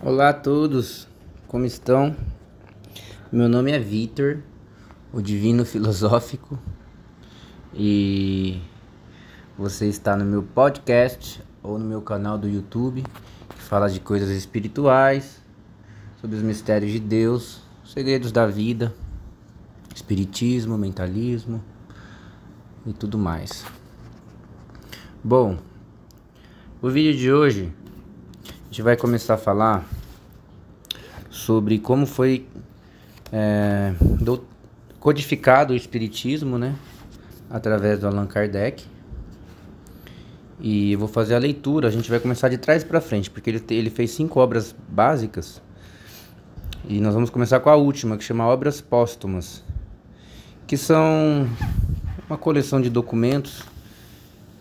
Olá 0.00 0.28
a 0.28 0.32
todos, 0.32 1.08
como 1.48 1.64
estão? 1.64 2.14
Meu 3.32 3.48
nome 3.48 3.72
é 3.72 3.80
Vitor, 3.80 4.38
o 5.12 5.20
Divino 5.20 5.64
Filosófico, 5.64 6.56
e 7.74 8.62
você 9.58 9.86
está 9.86 10.16
no 10.16 10.24
meu 10.24 10.44
podcast 10.44 11.42
ou 11.64 11.80
no 11.80 11.84
meu 11.84 12.00
canal 12.00 12.38
do 12.38 12.48
YouTube 12.48 13.02
que 13.02 13.60
fala 13.60 13.90
de 13.90 13.98
coisas 13.98 14.30
espirituais, 14.30 15.42
sobre 16.20 16.36
os 16.36 16.44
mistérios 16.44 16.92
de 16.92 17.00
Deus, 17.00 17.60
segredos 17.84 18.30
da 18.30 18.46
vida, 18.46 18.94
espiritismo, 19.92 20.78
mentalismo 20.78 21.60
e 22.86 22.92
tudo 22.92 23.18
mais. 23.18 23.64
Bom, 25.24 25.58
o 26.80 26.88
vídeo 26.88 27.18
de 27.18 27.32
hoje 27.32 27.72
a 28.68 28.70
gente 28.70 28.82
vai 28.82 28.98
começar 28.98 29.32
a 29.32 29.38
falar 29.38 29.82
sobre 31.30 31.78
como 31.78 32.04
foi 32.04 32.46
é, 33.32 33.94
do, 34.20 34.44
codificado 35.00 35.72
o 35.72 35.76
Espiritismo, 35.76 36.58
né? 36.58 36.76
Através 37.48 37.98
do 37.98 38.06
Allan 38.06 38.26
Kardec. 38.26 38.84
E 40.60 40.92
eu 40.92 40.98
vou 40.98 41.08
fazer 41.08 41.34
a 41.34 41.38
leitura, 41.38 41.88
a 41.88 41.90
gente 41.90 42.10
vai 42.10 42.20
começar 42.20 42.50
de 42.50 42.58
trás 42.58 42.84
para 42.84 43.00
frente, 43.00 43.30
porque 43.30 43.48
ele, 43.48 43.64
ele 43.70 43.88
fez 43.88 44.10
cinco 44.10 44.38
obras 44.38 44.76
básicas. 44.86 45.62
E 46.86 47.00
nós 47.00 47.14
vamos 47.14 47.30
começar 47.30 47.60
com 47.60 47.70
a 47.70 47.74
última, 47.74 48.18
que 48.18 48.24
chama 48.24 48.46
Obras 48.46 48.82
Póstumas, 48.82 49.64
que 50.66 50.76
são 50.76 51.48
uma 52.28 52.36
coleção 52.36 52.82
de 52.82 52.90
documentos 52.90 53.62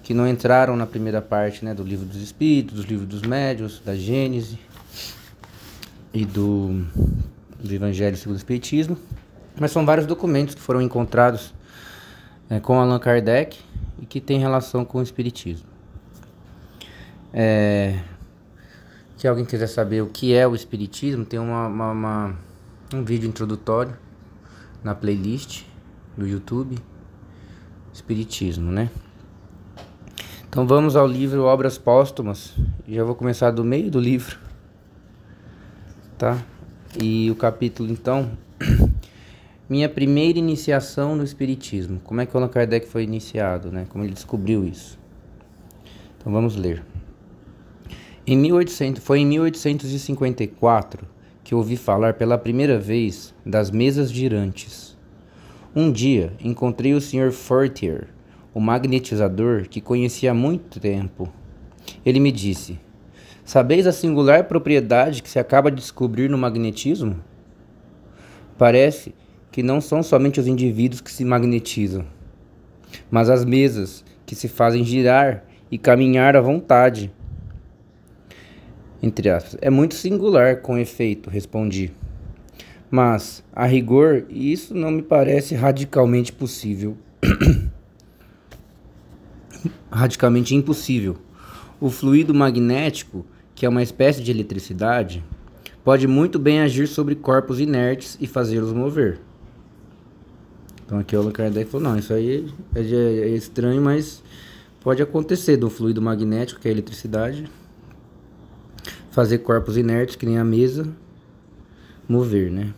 que 0.07 0.13
não 0.13 0.25
entraram 0.25 0.77
na 0.77 0.85
primeira 0.85 1.21
parte 1.21 1.65
né, 1.65 1.73
do 1.73 1.83
livro 1.83 2.05
dos 2.05 2.21
Espíritos, 2.21 2.75
dos 2.75 2.85
livros 2.85 3.09
dos 3.09 3.23
Médios, 3.23 3.81
da 3.83 3.93
Gênese 3.93 4.57
e 6.13 6.23
do, 6.23 6.85
do 7.61 7.73
Evangelho 7.73 8.15
segundo 8.15 8.35
o 8.35 8.39
Espiritismo, 8.39 8.97
mas 9.59 9.69
são 9.69 9.85
vários 9.85 10.07
documentos 10.07 10.55
que 10.55 10.61
foram 10.61 10.81
encontrados 10.81 11.53
é, 12.49 12.57
com 12.61 12.79
Allan 12.79 12.99
Kardec 12.99 13.59
e 14.01 14.05
que 14.05 14.21
têm 14.21 14.39
relação 14.39 14.85
com 14.85 14.99
o 14.99 15.01
Espiritismo. 15.01 15.67
É, 17.33 17.99
se 19.17 19.27
alguém 19.27 19.43
quiser 19.43 19.67
saber 19.67 20.01
o 20.03 20.07
que 20.07 20.33
é 20.33 20.47
o 20.47 20.55
Espiritismo, 20.55 21.25
tem 21.25 21.37
uma, 21.37 21.67
uma, 21.67 21.91
uma, 21.91 22.35
um 22.93 23.03
vídeo 23.03 23.27
introdutório 23.27 23.93
na 24.81 24.95
playlist 24.95 25.63
do 26.15 26.25
YouTube 26.25 26.77
Espiritismo, 27.91 28.71
né? 28.71 28.89
Então 30.49 30.65
vamos 30.65 30.95
ao 30.95 31.05
livro 31.05 31.43
Obras 31.43 31.77
Póstumas. 31.77 32.55
Já 32.87 33.03
vou 33.03 33.13
começar 33.13 33.51
do 33.51 33.65
meio 33.65 33.91
do 33.91 33.99
livro, 33.99 34.39
tá? 36.17 36.41
E 36.99 37.29
o 37.29 37.35
capítulo 37.35 37.91
então, 37.91 38.31
minha 39.69 39.89
primeira 39.89 40.39
iniciação 40.39 41.17
no 41.17 41.23
espiritismo. 41.23 41.99
Como 42.01 42.21
é 42.21 42.25
que 42.25 42.35
Allan 42.35 42.47
Kardec 42.47 42.87
foi 42.87 43.03
iniciado, 43.03 43.71
né? 43.71 43.85
Como 43.89 44.05
ele 44.05 44.13
descobriu 44.13 44.65
isso? 44.65 44.97
Então 46.17 46.31
vamos 46.31 46.55
ler. 46.55 46.81
Em 48.25 48.37
1800, 48.37 49.03
foi 49.03 49.19
em 49.19 49.25
1854 49.25 51.05
que 51.43 51.53
ouvi 51.53 51.75
falar 51.75 52.13
pela 52.13 52.37
primeira 52.37 52.79
vez 52.79 53.33
das 53.45 53.69
mesas 53.69 54.09
girantes. 54.09 54.97
Um 55.75 55.91
dia 55.91 56.31
encontrei 56.39 56.93
o 56.93 57.01
Sr. 57.01 57.31
Fortier 57.31 58.07
o 58.53 58.59
magnetizador 58.59 59.67
que 59.69 59.81
conhecia 59.81 60.31
há 60.31 60.33
muito 60.33 60.79
tempo. 60.79 61.31
Ele 62.05 62.19
me 62.19 62.31
disse: 62.31 62.79
Sabeis 63.45 63.87
a 63.87 63.91
singular 63.91 64.43
propriedade 64.45 65.23
que 65.23 65.29
se 65.29 65.39
acaba 65.39 65.71
de 65.71 65.77
descobrir 65.77 66.29
no 66.29 66.37
magnetismo? 66.37 67.17
Parece 68.57 69.13
que 69.51 69.63
não 69.63 69.79
são 69.79 70.03
somente 70.03 70.39
os 70.39 70.47
indivíduos 70.47 71.01
que 71.01 71.11
se 71.11 71.23
magnetizam, 71.23 72.05
mas 73.09 73.29
as 73.29 73.45
mesas 73.45 74.03
que 74.25 74.35
se 74.35 74.47
fazem 74.47 74.83
girar 74.83 75.45
e 75.71 75.77
caminhar 75.77 76.35
à 76.35 76.41
vontade. 76.41 77.11
Entre 79.01 79.29
aspas. 79.29 79.57
É 79.61 79.69
muito 79.69 79.95
singular, 79.95 80.61
com 80.61 80.77
efeito, 80.77 81.29
respondi. 81.29 81.91
Mas, 82.89 83.43
a 83.53 83.65
rigor, 83.65 84.25
isso 84.29 84.73
não 84.73 84.91
me 84.91 85.01
parece 85.01 85.55
radicalmente 85.55 86.31
possível. 86.31 86.97
radicalmente 89.91 90.55
impossível. 90.55 91.17
O 91.79 91.89
fluido 91.89 92.33
magnético, 92.33 93.25
que 93.53 93.65
é 93.65 93.69
uma 93.69 93.83
espécie 93.83 94.21
de 94.21 94.31
eletricidade, 94.31 95.23
pode 95.83 96.07
muito 96.07 96.37
bem 96.37 96.59
agir 96.59 96.87
sobre 96.87 97.15
corpos 97.15 97.59
inertes 97.59 98.17
e 98.19 98.27
fazê-los 98.27 98.73
mover. 98.73 99.19
Então 100.85 100.99
aqui 100.99 101.15
o 101.15 101.19
Allan 101.19 101.31
Kardec 101.31 101.69
falou, 101.69 101.89
não, 101.89 101.97
isso 101.97 102.13
aí 102.13 102.51
é, 102.73 102.79
é 102.79 103.29
estranho, 103.29 103.81
mas 103.81 104.23
pode 104.81 105.01
acontecer 105.01 105.57
do 105.57 105.69
fluido 105.69 106.01
magnético, 106.01 106.61
que 106.61 106.67
é 106.67 106.71
a 106.71 106.73
eletricidade, 106.73 107.49
fazer 109.11 109.39
corpos 109.39 109.77
inertes, 109.77 110.15
que 110.15 110.25
nem 110.25 110.37
a 110.37 110.43
mesa, 110.43 110.87
mover, 112.07 112.51
né? 112.51 112.73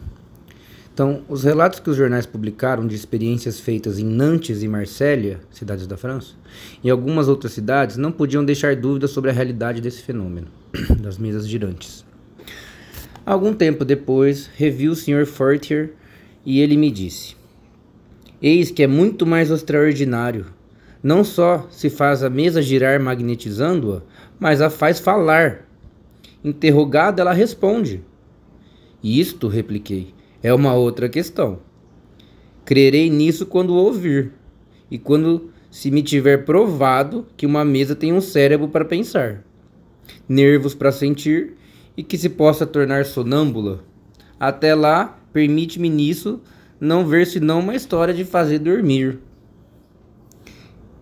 Então, 0.99 1.21
os 1.29 1.45
relatos 1.45 1.79
que 1.79 1.89
os 1.89 1.95
jornais 1.95 2.25
publicaram 2.25 2.85
de 2.85 2.93
experiências 2.93 3.57
feitas 3.57 3.99
em 3.99 4.03
Nantes 4.03 4.61
e 4.61 4.67
Marsella, 4.67 5.39
cidades 5.49 5.87
da 5.87 5.95
França, 5.95 6.33
e 6.83 6.89
algumas 6.89 7.29
outras 7.29 7.53
cidades, 7.53 7.95
não 7.95 8.11
podiam 8.11 8.43
deixar 8.43 8.75
dúvidas 8.75 9.11
sobre 9.11 9.29
a 9.29 9.33
realidade 9.33 9.79
desse 9.79 10.01
fenômeno, 10.01 10.47
das 10.99 11.17
mesas 11.17 11.47
girantes. 11.47 12.03
Algum 13.25 13.53
tempo 13.53 13.85
depois, 13.85 14.49
revi 14.57 14.89
o 14.89 14.93
Sr. 14.93 15.25
Fortier 15.25 15.93
e 16.45 16.59
ele 16.59 16.75
me 16.75 16.91
disse: 16.91 17.37
Eis 18.41 18.69
que 18.69 18.83
é 18.83 18.87
muito 18.87 19.25
mais 19.25 19.49
extraordinário. 19.49 20.47
Não 21.01 21.23
só 21.23 21.65
se 21.71 21.89
faz 21.89 22.23
a 22.23 22.29
mesa 22.29 22.61
girar 22.61 23.01
magnetizando-a, 23.01 24.01
mas 24.37 24.59
a 24.59 24.69
faz 24.69 24.99
falar. 24.99 25.65
Interrogada, 26.43 27.21
ela 27.21 27.31
responde. 27.31 28.03
Isto, 29.01 29.47
repliquei, 29.47 30.13
é 30.41 30.53
uma 30.53 30.73
outra 30.73 31.09
questão. 31.09 31.59
Crerei 32.65 33.09
nisso 33.09 33.45
quando 33.45 33.75
ouvir 33.75 34.31
e 34.89 34.97
quando 34.97 35.49
se 35.71 35.91
me 35.91 36.01
tiver 36.01 36.45
provado 36.45 37.27
que 37.37 37.45
uma 37.45 37.63
mesa 37.63 37.95
tem 37.95 38.13
um 38.13 38.21
cérebro 38.21 38.67
para 38.67 38.85
pensar, 38.85 39.43
nervos 40.27 40.73
para 40.73 40.91
sentir 40.91 41.53
e 41.95 42.03
que 42.03 42.17
se 42.17 42.29
possa 42.29 42.65
tornar 42.65 43.05
sonâmbula. 43.05 43.83
Até 44.39 44.73
lá, 44.73 45.19
permite-me 45.33 45.89
nisso 45.89 46.41
não 46.79 47.05
ver 47.05 47.27
senão 47.27 47.59
uma 47.59 47.75
história 47.75 48.13
de 48.13 48.23
fazer 48.23 48.59
dormir. 48.59 49.19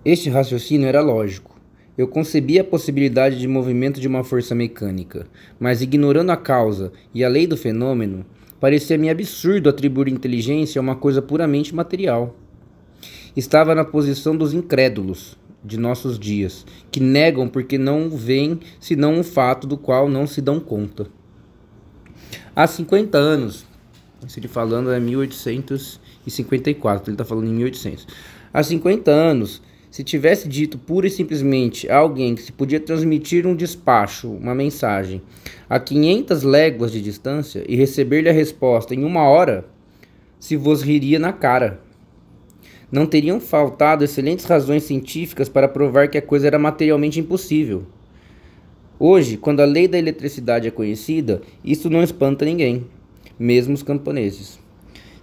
Este 0.04 0.30
raciocínio 0.30 0.88
era 0.88 1.02
lógico. 1.02 1.56
Eu 1.98 2.08
concebia 2.08 2.62
a 2.62 2.64
possibilidade 2.64 3.40
de 3.40 3.48
movimento 3.48 4.00
de 4.00 4.08
uma 4.08 4.24
força 4.24 4.54
mecânica, 4.54 5.28
mas 5.60 5.82
ignorando 5.82 6.32
a 6.32 6.38
causa 6.38 6.92
e 7.14 7.24
a 7.24 7.30
lei 7.30 7.48
do 7.48 7.58
fenômeno, 7.58 8.26
Parecia-me 8.60 9.10
absurdo 9.10 9.70
atribuir 9.70 10.08
inteligência 10.08 10.80
a 10.80 10.82
uma 10.82 10.96
coisa 10.96 11.22
puramente 11.22 11.76
material. 11.76 12.36
Estava 13.36 13.76
na 13.76 13.86
posição 13.86 14.36
dos 14.36 14.54
incrédulos 14.54 15.38
de 15.64 15.78
nossos 15.78 16.18
dias, 16.18 16.66
que 16.90 17.00
negam 17.00 17.48
porque 17.48 17.78
não 17.78 18.10
veem 18.10 18.60
senão 18.80 19.14
um 19.14 19.24
fato 19.24 19.68
do 19.68 19.78
qual 19.78 20.10
não 20.10 20.26
se 20.26 20.42
dão 20.42 20.60
conta. 20.60 21.06
Há 22.56 22.66
50 22.66 23.16
anos, 23.18 23.64
se 24.28 24.40
ele 24.40 24.48
falando 24.48 24.92
é 24.92 25.00
1854, 25.00 27.10
ele 27.10 27.14
está 27.14 27.24
falando 27.24 27.48
em 27.48 27.54
1800. 27.54 28.08
Há 28.52 28.64
50 28.64 29.12
anos, 29.12 29.62
se 29.90 30.04
tivesse 30.04 30.48
dito 30.48 30.78
pura 30.78 31.08
e 31.08 31.10
simplesmente 31.10 31.90
a 31.90 31.98
alguém 31.98 32.36
que 32.36 32.42
se 32.42 32.52
podia 32.52 32.80
transmitir 32.80 33.48
um 33.48 33.56
despacho, 33.56 34.30
uma 34.30 34.54
mensagem, 34.54 35.22
a 35.70 35.80
500 35.80 36.44
léguas 36.44 36.92
de 36.92 37.02
distância 37.02 37.64
e 37.68 37.76
receber-lhe 37.76 38.30
a 38.30 38.34
resposta 38.34 38.94
em 38.94 39.04
uma 39.04 39.24
hora, 39.24 39.66
se 40.40 40.56
vos 40.56 40.82
riria 40.82 41.18
na 41.18 41.34
cara. 41.34 41.82
Não 42.92 43.06
teriam 43.06 43.40
faltado 43.40 44.04
excelentes 44.04 44.46
razões 44.46 44.84
científicas 44.84 45.50
para 45.50 45.68
provar 45.68 46.08
que 46.10 46.18
a 46.18 46.22
coisa 46.22 46.48
era 46.48 46.60
materialmente 46.60 47.20
impossível. 47.20 47.86
Hoje, 49.00 49.38
quando 49.38 49.60
a 49.60 49.66
lei 49.66 49.88
da 49.88 49.98
eletricidade 49.98 50.68
é 50.68 50.72
conhecida, 50.72 51.42
isso 51.64 51.90
não 51.90 52.02
espanta 52.02 52.46
ninguém, 52.46 52.86
mesmo 53.38 53.74
os 53.74 53.84
camponeses. 53.84 54.60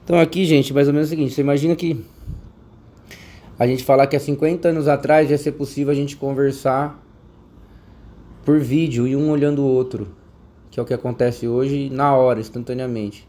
Então 0.05 0.19
aqui, 0.19 0.45
gente, 0.45 0.73
mais 0.75 0.87
ou 0.87 0.95
menos 0.95 1.09
é 1.09 1.15
o 1.15 1.17
seguinte, 1.17 1.35
você 1.35 1.41
imagina 1.41 1.75
que 1.75 2.05
a 3.59 3.67
gente 3.67 3.85
falar 3.85 4.07
que 4.07 4.17
há 4.17 4.21
50 4.21 4.69
anos 4.69 4.89
atrás 4.89 5.31
ia 5.31 5.39
ser 5.39 5.53
possível 5.53 5.93
a 5.93 5.95
gente 5.95 6.17
conversar 6.17 7.01
por 8.45 8.59
vídeo 8.59 9.07
e 9.07 9.15
um 9.15 9.31
olhando 9.31 9.63
o 9.63 9.67
outro, 9.67 10.09
que 10.71 10.81
é 10.81 10.83
o 10.83 10.87
que 10.87 10.93
acontece 10.93 11.47
hoje 11.47 11.89
na 11.89 12.15
hora, 12.17 12.41
instantaneamente. 12.41 13.29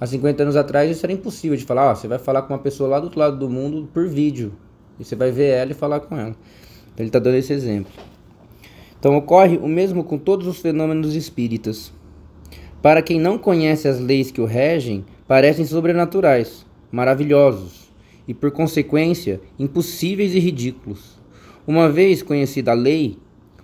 Há 0.00 0.06
50 0.06 0.42
anos 0.42 0.56
atrás 0.56 0.90
isso 0.90 1.06
era 1.06 1.12
impossível 1.12 1.56
de 1.56 1.64
falar, 1.64 1.90
ó, 1.90 1.94
você 1.94 2.08
vai 2.08 2.18
falar 2.18 2.42
com 2.42 2.52
uma 2.52 2.58
pessoa 2.58 2.88
lá 2.88 2.98
do 2.98 3.04
outro 3.04 3.20
lado 3.20 3.38
do 3.38 3.48
mundo 3.48 3.88
por 3.94 4.08
vídeo, 4.08 4.52
e 4.98 5.04
você 5.04 5.14
vai 5.14 5.30
ver 5.30 5.50
ela 5.50 5.70
e 5.70 5.74
falar 5.74 6.00
com 6.00 6.16
ela. 6.16 6.34
Ele 6.98 7.08
está 7.08 7.20
dando 7.20 7.36
esse 7.36 7.52
exemplo. 7.52 7.92
Então 8.98 9.16
ocorre 9.16 9.58
o 9.58 9.68
mesmo 9.68 10.02
com 10.02 10.18
todos 10.18 10.46
os 10.46 10.58
fenômenos 10.58 11.14
espíritas. 11.14 11.92
Para 12.82 13.00
quem 13.00 13.20
não 13.20 13.38
conhece 13.38 13.86
as 13.86 14.00
leis 14.00 14.32
que 14.32 14.40
o 14.40 14.44
regem, 14.44 15.04
parecem 15.26 15.64
sobrenaturais, 15.64 16.66
maravilhosos 16.90 17.81
e, 18.32 18.34
por 18.34 18.50
consequência, 18.50 19.42
impossíveis 19.58 20.34
e 20.34 20.38
ridículos. 20.38 21.20
Uma 21.66 21.90
vez 21.90 22.22
conhecida 22.22 22.70
a 22.70 22.74
lei, 22.74 23.18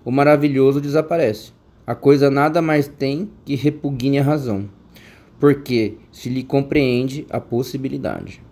o 0.04 0.10
maravilhoso 0.10 0.78
desaparece. 0.78 1.52
A 1.86 1.94
coisa 1.94 2.30
nada 2.30 2.60
mais 2.60 2.86
tem 2.86 3.30
que 3.46 3.54
repugne 3.54 4.18
a 4.18 4.22
razão, 4.22 4.68
porque 5.40 5.94
se 6.12 6.28
lhe 6.28 6.42
compreende 6.42 7.26
a 7.30 7.40
possibilidade. 7.40 8.42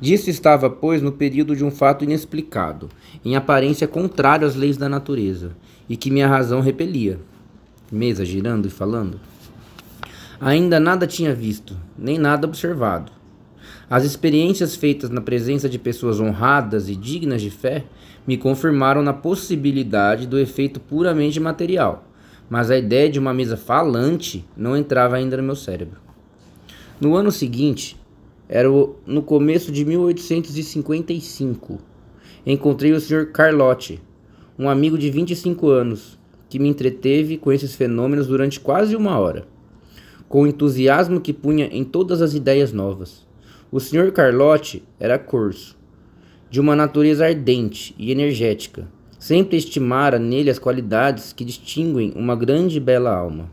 Disso 0.00 0.30
estava, 0.30 0.70
pois, 0.70 1.02
no 1.02 1.10
período 1.10 1.56
de 1.56 1.64
um 1.64 1.70
fato 1.70 2.04
inexplicado, 2.04 2.88
em 3.24 3.34
aparência 3.34 3.88
contrário 3.88 4.46
às 4.46 4.54
leis 4.54 4.76
da 4.76 4.88
natureza, 4.88 5.56
e 5.88 5.96
que 5.96 6.12
minha 6.12 6.28
razão 6.28 6.60
repelia. 6.60 7.18
Mesa 7.90 8.24
girando 8.24 8.68
e 8.68 8.70
falando. 8.70 9.18
Ainda 10.40 10.78
nada 10.78 11.08
tinha 11.08 11.34
visto, 11.34 11.76
nem 11.98 12.18
nada 12.18 12.46
observado. 12.46 13.23
As 13.88 14.04
experiências 14.04 14.74
feitas 14.74 15.10
na 15.10 15.20
presença 15.20 15.68
de 15.68 15.78
pessoas 15.78 16.18
honradas 16.18 16.88
e 16.88 16.96
dignas 16.96 17.42
de 17.42 17.50
fé 17.50 17.84
me 18.26 18.38
confirmaram 18.38 19.02
na 19.02 19.12
possibilidade 19.12 20.26
do 20.26 20.38
efeito 20.38 20.80
puramente 20.80 21.38
material, 21.38 22.08
mas 22.48 22.70
a 22.70 22.78
ideia 22.78 23.10
de 23.10 23.18
uma 23.18 23.34
mesa 23.34 23.56
falante 23.56 24.44
não 24.56 24.76
entrava 24.76 25.16
ainda 25.16 25.36
no 25.36 25.42
meu 25.42 25.56
cérebro. 25.56 26.00
No 26.98 27.14
ano 27.14 27.30
seguinte, 27.30 28.00
era 28.48 28.68
no 29.06 29.22
começo 29.22 29.70
de 29.70 29.84
1855, 29.84 31.78
encontrei 32.46 32.92
o 32.92 33.00
Sr. 33.00 33.32
Carlotti, 33.32 34.00
um 34.58 34.68
amigo 34.68 34.96
de 34.96 35.10
25 35.10 35.68
anos, 35.68 36.18
que 36.48 36.58
me 36.58 36.68
entreteve 36.68 37.36
com 37.36 37.52
esses 37.52 37.74
fenômenos 37.74 38.26
durante 38.28 38.60
quase 38.60 38.96
uma 38.96 39.18
hora, 39.18 39.46
com 40.28 40.42
o 40.42 40.46
entusiasmo 40.46 41.20
que 41.20 41.32
punha 41.32 41.66
em 41.66 41.84
todas 41.84 42.22
as 42.22 42.32
ideias 42.32 42.72
novas. 42.72 43.26
O 43.74 43.80
Sr. 43.80 44.12
Carlotti 44.12 44.84
era 45.00 45.18
corso, 45.18 45.76
de 46.48 46.60
uma 46.60 46.76
natureza 46.76 47.26
ardente 47.26 47.92
e 47.98 48.12
energética. 48.12 48.86
Sempre 49.18 49.56
estimara 49.56 50.16
nele 50.16 50.48
as 50.48 50.60
qualidades 50.60 51.32
que 51.32 51.44
distinguem 51.44 52.12
uma 52.14 52.36
grande 52.36 52.76
e 52.76 52.80
bela 52.80 53.12
alma, 53.12 53.50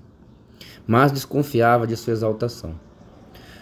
mas 0.85 1.11
desconfiava 1.11 1.87
de 1.87 1.97
sua 1.97 2.13
exaltação. 2.13 2.75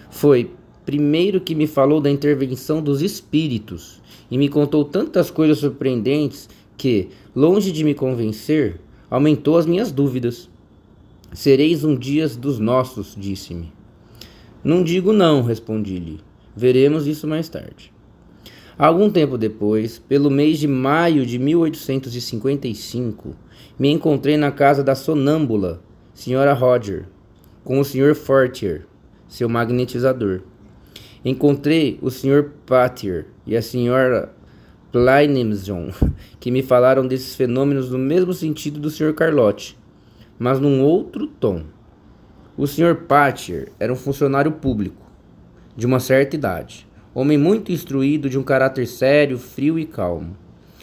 Foi 0.09 0.51
primeiro 0.85 1.39
que 1.39 1.55
me 1.55 1.65
falou 1.65 2.01
da 2.01 2.11
intervenção 2.11 2.83
dos 2.83 3.01
espíritos 3.01 4.01
e 4.29 4.37
me 4.37 4.49
contou 4.49 4.83
tantas 4.83 5.31
coisas 5.31 5.59
surpreendentes 5.59 6.49
que, 6.75 7.07
longe 7.33 7.71
de 7.71 7.85
me 7.85 7.93
convencer, 7.93 8.81
aumentou 9.09 9.57
as 9.57 9.65
minhas 9.65 9.93
dúvidas. 9.93 10.49
Sereis 11.31 11.85
um 11.85 11.95
dia 11.95 12.27
dos 12.27 12.59
nossos, 12.59 13.15
disse-me. 13.17 13.71
Não 14.61 14.83
digo 14.83 15.13
não, 15.13 15.41
respondi-lhe. 15.41 16.27
Veremos 16.59 17.07
isso 17.07 17.25
mais 17.25 17.47
tarde. 17.47 17.89
Algum 18.77 19.09
tempo 19.09 19.37
depois, 19.37 19.97
pelo 19.97 20.29
mês 20.29 20.59
de 20.59 20.67
maio 20.67 21.25
de 21.25 21.39
1855, 21.39 23.33
me 23.79 23.89
encontrei 23.89 24.35
na 24.35 24.51
casa 24.51 24.83
da 24.83 24.93
sonâmbula, 24.93 25.81
Sra. 26.13 26.51
Roger, 26.51 27.05
com 27.63 27.79
o 27.79 27.85
Sr. 27.85 28.13
Fortier, 28.13 28.85
seu 29.25 29.47
magnetizador. 29.47 30.41
Encontrei 31.23 31.97
o 32.01 32.11
Sr. 32.11 32.51
Patier 32.65 33.27
e 33.47 33.55
a 33.55 33.61
Sra. 33.61 34.33
Plynimson, 34.91 35.93
que 36.41 36.51
me 36.51 36.61
falaram 36.61 37.07
desses 37.07 37.35
fenômenos 37.35 37.89
no 37.89 37.97
mesmo 37.97 38.33
sentido 38.33 38.81
do 38.81 38.89
Sr. 38.89 39.13
Carlotte, 39.13 39.77
mas 40.37 40.59
num 40.59 40.83
outro 40.83 41.25
tom. 41.25 41.63
O 42.57 42.67
Sr. 42.67 42.95
Patier 43.07 43.71
era 43.79 43.93
um 43.93 43.95
funcionário 43.95 44.51
público 44.51 45.08
de 45.79 45.85
uma 45.85 46.01
certa 46.01 46.35
idade, 46.35 46.85
homem 47.15 47.37
muito 47.37 47.71
instruído, 47.71 48.29
de 48.29 48.37
um 48.37 48.43
caráter 48.43 48.85
sério, 48.85 49.39
frio 49.39 49.79
e 49.79 49.85
calmo. 49.85 50.35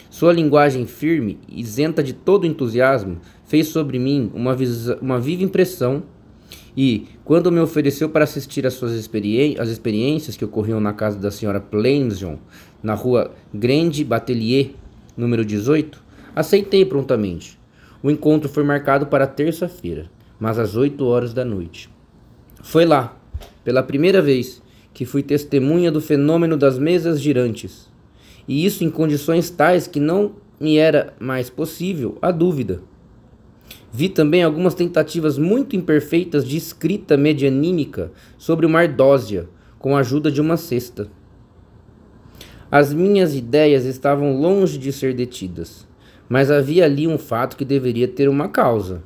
Sua 0.09 0.33
linguagem 0.33 0.87
firme, 0.87 1.37
isenta 1.47 2.01
de 2.01 2.13
todo 2.13 2.47
entusiasmo, 2.47 3.19
fez 3.45 3.67
sobre 3.67 3.99
mim 3.99 4.31
uma, 4.33 4.57
uma 4.99 5.19
viva 5.19 5.43
impressão 5.43 6.01
e, 6.75 7.05
quando 7.23 7.51
me 7.51 7.59
ofereceu 7.59 8.09
para 8.09 8.23
assistir 8.23 8.65
às 8.65 8.73
suas 8.73 8.93
experi 8.93 9.55
as 9.59 9.69
experiências 9.69 10.35
que 10.35 10.43
ocorriam 10.43 10.79
na 10.79 10.93
casa 10.93 11.19
da 11.19 11.29
senhora 11.29 11.59
Plainson, 11.59 12.39
na 12.81 12.95
rua 12.95 13.31
Grande 13.53 14.03
Batelier, 14.03 14.71
número 15.15 15.45
18, 15.45 16.03
aceitei 16.35 16.83
prontamente. 16.83 17.59
O 18.01 18.09
encontro 18.09 18.49
foi 18.49 18.63
marcado 18.63 19.05
para 19.05 19.27
terça-feira, 19.27 20.09
mas 20.39 20.57
às 20.57 20.75
8 20.75 21.05
horas 21.05 21.35
da 21.35 21.45
noite. 21.45 21.87
Foi 22.63 22.83
lá, 22.83 23.15
pela 23.63 23.83
primeira 23.83 24.23
vez, 24.23 24.61
que 24.97 25.05
fui 25.05 25.21
testemunha 25.21 25.91
do 25.91 26.01
fenômeno 26.01 26.57
das 26.57 26.79
mesas 26.79 27.21
girantes, 27.21 27.87
e 28.47 28.65
isso 28.65 28.83
em 28.83 28.89
condições 28.89 29.47
tais 29.47 29.85
que 29.85 29.99
não 29.99 30.31
me 30.59 30.77
era 30.77 31.13
mais 31.19 31.51
possível 31.51 32.17
a 32.19 32.31
dúvida. 32.31 32.81
Vi 33.93 34.09
também 34.09 34.41
algumas 34.41 34.73
tentativas 34.73 35.37
muito 35.37 35.75
imperfeitas 35.75 36.43
de 36.43 36.57
escrita 36.57 37.15
medianímica 37.15 38.11
sobre 38.39 38.65
uma 38.65 38.79
ardósia, 38.79 39.47
com 39.77 39.95
a 39.95 39.99
ajuda 39.99 40.31
de 40.31 40.41
uma 40.41 40.57
cesta. 40.57 41.07
As 42.71 42.91
minhas 42.91 43.35
ideias 43.35 43.85
estavam 43.85 44.41
longe 44.41 44.79
de 44.79 44.91
ser 44.91 45.13
detidas, 45.13 45.87
mas 46.27 46.49
havia 46.49 46.85
ali 46.85 47.07
um 47.07 47.19
fato 47.19 47.55
que 47.55 47.63
deveria 47.63 48.07
ter 48.07 48.27
uma 48.27 48.49
causa. 48.49 49.03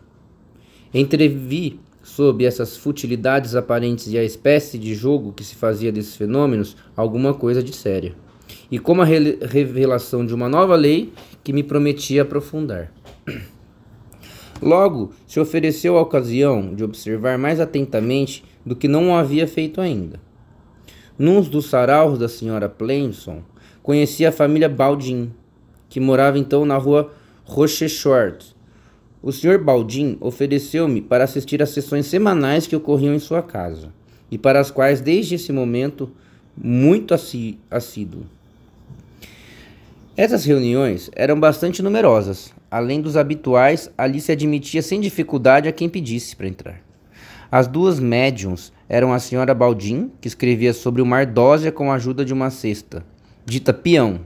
Entrevi 0.94 1.82
sob 2.04 2.44
essas 2.44 2.76
futilidades 2.76 3.56
aparentes 3.56 4.12
e 4.12 4.18
a 4.18 4.24
espécie 4.24 4.78
de 4.78 4.96
jogo 4.96 5.34
que 5.34 5.44
se 5.44 5.56
fazia 5.56 5.92
desses 5.92 6.16
fenômenos, 6.16 6.76
alguma 6.96 7.34
coisa 7.34 7.62
de 7.62 7.74
séria. 7.74 8.16
E 8.70 8.80
como 8.80 9.02
a 9.02 9.06
re 9.06 9.38
revelação 9.42 10.26
de 10.26 10.34
uma 10.34 10.50
nova 10.50 10.76
lei 10.76 11.14
que 11.44 11.54
me 11.54 11.64
prometia 11.64 12.24
aprofundar. 12.24 12.92
Logo, 14.62 15.12
se 15.26 15.40
ofereceu 15.40 15.98
a 15.98 16.02
ocasião 16.02 16.76
de 16.76 16.84
observar 16.84 17.38
mais 17.38 17.60
atentamente 17.60 18.44
do 18.66 18.76
que 18.76 18.88
não 18.88 19.16
havia 19.16 19.48
feito 19.48 19.82
ainda. 19.82 20.20
Num 21.18 21.42
dos 21.42 21.70
saraus 21.70 22.20
da 22.20 22.30
senhora 22.30 22.70
Plainson, 22.70 23.42
conheci 23.82 24.26
a 24.26 24.32
família 24.32 24.70
Baldin, 24.70 25.32
que 25.90 26.00
morava 26.00 26.38
então 26.38 26.64
na 26.66 26.78
rua 26.78 27.12
Rochechouart, 27.44 28.51
o 29.24 29.32
Sr. 29.32 29.58
Baldin 29.60 30.18
ofereceu-me 30.20 31.02
para 31.02 31.24
assistir 31.24 31.62
às 31.62 31.70
sessões 31.70 32.08
semanais 32.08 32.66
que 32.66 32.76
ocorriam 32.76 33.14
em 33.14 33.20
sua 33.20 33.44
casa, 33.44 33.94
e 34.32 34.38
para 34.38 34.60
as 34.60 34.72
quais, 34.72 35.00
desde 35.00 35.36
esse 35.36 35.52
momento, 35.52 36.12
muito 36.58 37.14
assíduo. 37.14 38.26
Essas 40.18 40.44
reuniões 40.44 41.10
eram 41.16 41.40
bastante 41.40 41.82
numerosas. 41.82 42.54
Além 42.70 43.02
dos 43.02 43.16
habituais, 43.16 43.92
ali 43.98 44.20
se 44.20 44.32
admitia 44.32 44.82
sem 44.82 45.00
dificuldade 45.00 45.68
a 45.70 45.72
quem 45.72 45.88
pedisse 45.88 46.36
para 46.36 46.48
entrar. 46.48 46.82
As 47.52 47.68
duas 47.68 48.00
médiums 48.00 48.72
eram 48.88 49.14
a 49.14 49.20
senhora 49.20 49.54
Baldin, 49.54 50.12
que 50.20 50.28
escrevia 50.28 50.74
sobre 50.74 51.02
uma 51.02 51.18
ardósia 51.18 51.72
com 51.72 51.92
a 51.92 51.96
ajuda 51.96 52.24
de 52.24 52.34
uma 52.34 52.50
cesta, 52.50 53.06
dita 53.46 53.74
peão, 53.74 54.22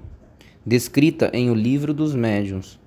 descrita 0.66 1.30
em 1.34 1.50
O 1.50 1.56
Livro 1.56 1.94
dos 1.94 2.16
Médiuns, 2.16 2.80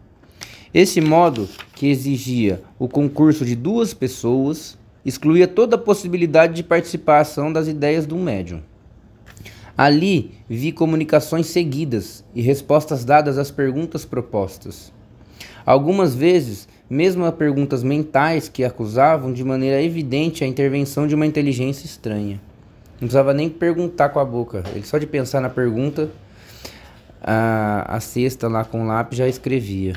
esse 0.73 1.01
modo, 1.01 1.49
que 1.75 1.89
exigia 1.89 2.63
o 2.79 2.89
concurso 2.89 3.45
de 3.45 3.57
duas 3.57 3.95
pessoas, 3.95 4.79
excluía 5.05 5.49
toda 5.49 5.77
a 5.77 5.79
possibilidade 5.79 6.55
de 6.55 6.63
participação 6.63 7.53
das 7.53 7.69
ideias 7.69 8.05
do 8.05 8.17
médium. 8.17 8.61
Ali 9.77 10.33
vi 10.49 10.73
comunicações 10.73 11.47
seguidas 11.47 12.25
e 12.35 12.43
respostas 12.43 13.05
dadas 13.05 13.39
às 13.39 13.51
perguntas 13.51 14.05
propostas. 14.05 14.93
Algumas 15.65 16.15
vezes, 16.15 16.69
mesmo 16.91 17.25
a 17.25 17.33
perguntas 17.33 17.83
mentais 17.83 18.49
que 18.49 18.65
acusavam 18.65 19.33
de 19.33 19.45
maneira 19.45 19.83
evidente 19.83 20.43
a 20.43 20.47
intervenção 20.47 21.07
de 21.07 21.15
uma 21.15 21.27
inteligência 21.27 21.87
estranha. 21.87 22.41
Não 22.93 23.07
precisava 23.07 23.33
nem 23.33 23.49
perguntar 23.49 24.09
com 24.09 24.19
a 24.19 24.25
boca, 24.25 24.65
ele 24.75 24.85
só 24.85 24.99
de 24.99 25.07
pensar 25.07 25.41
na 25.41 25.49
pergunta, 25.49 26.11
a, 27.23 27.97
a 27.97 28.01
cesta 28.01 28.49
lá 28.49 28.65
com 28.65 28.83
o 28.83 28.87
lápis 28.87 29.19
já 29.19 29.29
escrevia. 29.29 29.95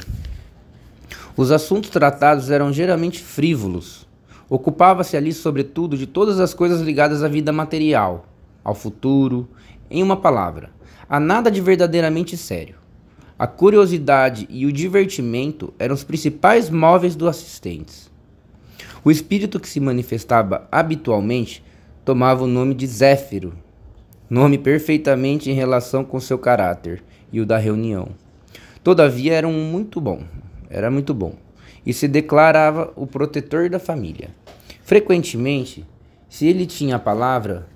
Os 1.36 1.52
assuntos 1.52 1.90
tratados 1.90 2.52
eram 2.52 2.74
geralmente 2.74 3.20
frívolos. 3.20 4.08
Ocupava-se 4.50 5.16
ali, 5.16 5.32
sobretudo, 5.32 5.98
de 5.98 6.06
todas 6.06 6.40
as 6.40 6.54
coisas 6.54 6.82
ligadas 6.82 7.24
à 7.24 7.28
vida 7.28 7.54
material, 7.54 8.26
ao 8.64 8.76
futuro, 8.76 9.48
em 9.90 10.04
uma 10.04 10.18
palavra, 10.18 10.72
a 11.08 11.20
nada 11.20 11.50
de 11.50 11.62
verdadeiramente 11.62 12.36
sério. 12.36 12.76
A 13.40 13.48
curiosidade 13.48 14.46
e 14.50 14.66
o 14.66 14.72
divertimento 14.72 15.74
eram 15.80 15.96
os 15.96 16.04
principais 16.04 16.70
móveis 16.70 17.16
dos 17.16 17.30
assistentes. 17.30 18.12
O 19.04 19.10
espírito 19.10 19.60
que 19.60 19.70
se 19.70 19.80
manifestava 19.80 20.68
habitualmente 20.72 21.64
tomava 22.06 22.44
o 22.44 22.48
nome 22.48 22.76
de 22.76 22.86
Zéfiro, 22.86 23.54
nome 24.30 24.58
perfeitamente 24.58 25.50
em 25.50 25.54
relação 25.54 26.04
com 26.04 26.20
seu 26.20 26.38
caráter 26.38 27.04
e 27.34 27.42
o 27.42 27.46
da 27.46 27.58
reunião. 27.58 28.10
Todavia 28.84 29.34
era 29.34 29.48
um 29.48 29.72
muito 29.72 30.00
bom, 30.00 30.24
era 30.72 30.90
muito 30.90 31.14
bom, 31.14 31.34
e 31.86 31.94
se 31.94 32.08
declarava 32.08 32.94
o 32.96 33.06
protetor 33.06 33.70
da 33.70 33.78
família. 33.78 34.30
Frequentemente, 34.84 35.86
se 36.30 36.48
ele 36.48 36.66
tinha 36.66 36.96
a 36.96 37.00
palavra 37.00 37.68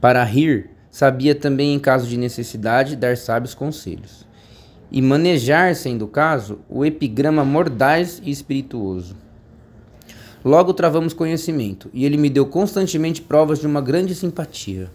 para 0.00 0.22
rir, 0.22 0.70
sabia 0.90 1.34
também, 1.34 1.74
em 1.74 1.78
caso 1.78 2.06
de 2.06 2.16
necessidade, 2.16 2.96
dar 2.96 3.16
sábios 3.16 3.54
conselhos. 3.54 4.26
E 4.90 5.02
manejar, 5.02 5.74
sendo 5.74 6.04
o 6.04 6.08
caso, 6.08 6.60
o 6.68 6.84
epigrama 6.84 7.44
mordaz 7.44 8.22
e 8.24 8.30
espirituoso. 8.30 9.16
Logo 10.44 10.72
travamos 10.72 11.12
conhecimento, 11.12 11.90
e 11.92 12.04
ele 12.04 12.16
me 12.16 12.30
deu 12.30 12.46
constantemente 12.46 13.20
provas 13.20 13.58
de 13.58 13.66
uma 13.66 13.80
grande 13.80 14.14
simpatia. 14.14 14.88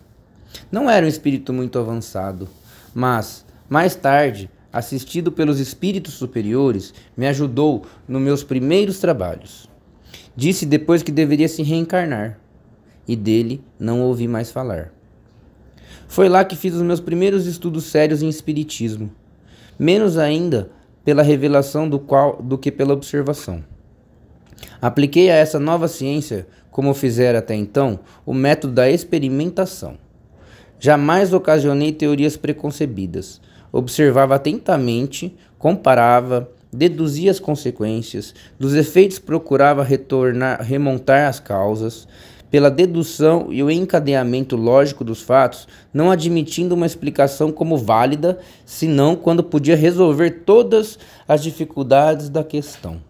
Não 0.72 0.90
era 0.90 1.06
um 1.06 1.10
espírito 1.10 1.52
muito 1.52 1.78
avançado, 1.78 2.48
mas, 2.94 3.46
mais 3.70 3.96
tarde, 3.96 4.50
assistido 4.74 5.32
pelos 5.32 5.60
espíritos 5.60 6.16
superiores, 6.16 6.94
me 7.16 7.28
ajudou 7.28 7.86
nos 8.08 8.22
meus 8.22 8.44
primeiros 8.44 9.00
trabalhos. 9.00 9.70
Disse 10.36 10.66
depois 10.66 11.04
que 11.04 11.12
deveria 11.12 11.48
se 11.48 11.62
reencarnar, 11.62 12.40
e 13.08 13.16
dele 13.16 13.64
não 13.80 14.02
ouvi 14.02 14.28
mais 14.28 14.52
falar. 14.52 14.92
Foi 16.08 16.28
lá 16.28 16.44
que 16.44 16.56
fiz 16.56 16.74
os 16.74 16.82
meus 16.82 17.00
primeiros 17.00 17.46
estudos 17.46 17.86
sérios 17.86 18.24
em 18.24 18.30
espiritismo, 18.30 19.12
menos 19.78 20.18
ainda 20.18 20.72
pela 21.06 21.22
revelação 21.22 21.88
do 21.88 22.00
qual 22.00 22.42
do 22.42 22.58
que 22.58 22.72
pela 22.72 22.94
observação. 22.94 23.64
Apliquei 24.82 25.30
a 25.30 25.36
essa 25.36 25.60
nova 25.60 25.88
ciência, 25.88 26.48
como 26.72 26.94
fizera 26.94 27.40
até 27.40 27.56
então, 27.56 28.00
o 28.26 28.34
método 28.34 28.74
da 28.74 28.90
experimentação. 28.90 29.98
Jamais 30.80 31.34
ocasionei 31.34 31.92
teorias 31.92 32.36
preconcebidas. 32.36 33.40
Observava 33.74 34.36
atentamente, 34.36 35.36
comparava, 35.58 36.48
deduzia 36.72 37.32
as 37.32 37.40
consequências, 37.40 38.36
dos 38.60 38.76
efeitos 38.76 39.18
procurava 39.18 39.84
retornar, 39.84 40.62
remontar 40.62 41.28
as 41.28 41.40
causas, 41.40 42.08
pela 42.52 42.70
dedução 42.70 43.48
e 43.50 43.64
o 43.64 43.72
encadeamento 43.72 44.56
lógico 44.56 45.04
dos 45.04 45.24
fatos, 45.24 45.68
não 45.92 46.12
admitindo 46.12 46.76
uma 46.76 46.86
explicação 46.86 47.52
como 47.52 47.80
válida, 47.80 48.38
senão 48.64 49.16
quando 49.16 49.44
podia 49.44 49.76
resolver 49.76 50.44
todas 50.46 51.00
as 51.28 51.42
dificuldades 51.42 52.30
da 52.30 52.44
questão. 52.44 53.02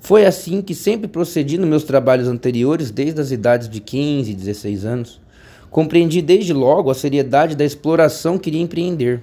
Foi 0.00 0.24
assim 0.24 0.62
que 0.62 0.74
sempre 0.74 1.06
procedi 1.06 1.58
nos 1.58 1.68
meus 1.68 1.84
trabalhos 1.84 2.28
anteriores, 2.28 2.90
desde 2.90 3.20
as 3.20 3.30
idades 3.30 3.68
de 3.68 3.78
15 3.78 4.30
e 4.30 4.34
16 4.34 4.86
anos. 4.86 5.20
Compreendi 5.68 6.22
desde 6.22 6.54
logo 6.54 6.90
a 6.90 6.94
seriedade 6.94 7.54
da 7.54 7.64
exploração 7.64 8.38
que 8.38 8.48
iria 8.48 8.62
empreender. 8.62 9.22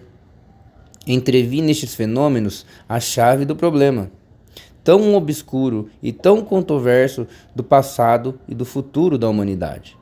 Entrevi 1.06 1.62
nestes 1.62 1.96
fenômenos 1.96 2.66
a 2.88 3.00
chave 3.00 3.46
do 3.46 3.56
problema, 3.56 4.12
tão 4.84 5.16
obscuro 5.16 5.90
e 6.02 6.12
tão 6.12 6.42
controverso 6.42 7.28
do 7.56 7.64
passado 7.64 8.40
e 8.48 8.56
do 8.56 8.66
futuro 8.66 9.18
da 9.18 9.30
humanidade. 9.30 9.98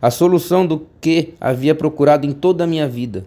A 0.00 0.10
solução 0.10 0.66
do 0.66 0.86
que 1.00 1.34
havia 1.40 1.74
procurado 1.74 2.26
em 2.26 2.32
toda 2.32 2.64
a 2.64 2.66
minha 2.66 2.88
vida 2.88 3.26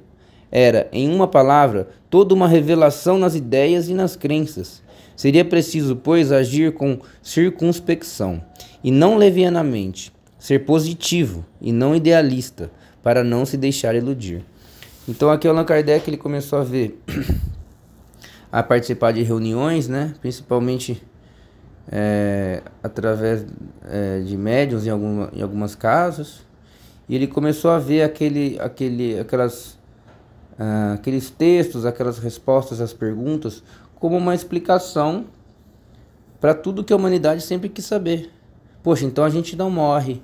era, 0.51 0.88
em 0.91 1.13
uma 1.13 1.27
palavra, 1.27 1.89
toda 2.10 2.34
uma 2.34 2.48
revelação 2.48 3.17
nas 3.17 3.36
ideias 3.36 3.89
e 3.89 3.93
nas 3.93 4.15
crenças 4.15 4.81
Seria 5.17 5.43
preciso, 5.43 5.96
pois, 5.96 6.31
agir 6.31 6.74
com 6.74 7.00
circunspecção 7.24 8.39
e 8.84 8.91
não 8.91 9.17
levianamente, 9.17 10.13
ser 10.38 10.60
positivo 10.60 11.43
e 11.60 11.72
não 11.72 11.96
idealista, 11.96 12.69
para 13.01 13.24
não 13.24 13.43
se 13.43 13.57
deixar 13.57 13.96
iludir. 13.96 14.46
Então 15.08 15.30
aqui 15.30 15.48
Allan 15.48 15.64
Kardec 15.64 16.10
ele 16.10 16.18
começou 16.18 16.60
a 16.60 16.64
ver, 16.64 17.02
a 18.52 18.62
participar 18.62 19.14
de 19.14 19.24
reuniões, 19.24 19.88
né, 19.88 20.14
principalmente 20.20 21.02
é, 21.90 22.62
através 22.84 23.46
é, 23.90 24.20
de 24.20 24.36
médiums 24.36 24.86
em, 24.86 24.90
alguma, 24.90 25.30
em 25.34 25.42
algumas 25.42 25.76
casos, 25.76 26.46
e 27.08 27.16
ele 27.16 27.26
começou 27.26 27.72
a 27.72 27.80
ver 27.80 28.02
aquele, 28.02 28.60
aquele, 28.60 29.18
aquelas, 29.18 29.80
ah, 30.60 30.96
aqueles 30.96 31.30
textos, 31.30 31.86
aquelas 31.86 32.20
respostas 32.20 32.82
às 32.82 32.92
perguntas 32.92 33.64
como 33.96 34.18
uma 34.18 34.36
explicação 34.36 35.26
para 36.42 36.54
tudo 36.54 36.84
que 36.84 36.92
a 36.92 36.98
humanidade 36.98 37.42
sempre 37.42 37.70
quis 37.70 37.86
saber. 37.86 38.30
Poxa, 38.84 39.06
então 39.06 39.24
a 39.24 39.30
gente 39.30 39.56
não 39.56 39.72
morre, 39.72 40.22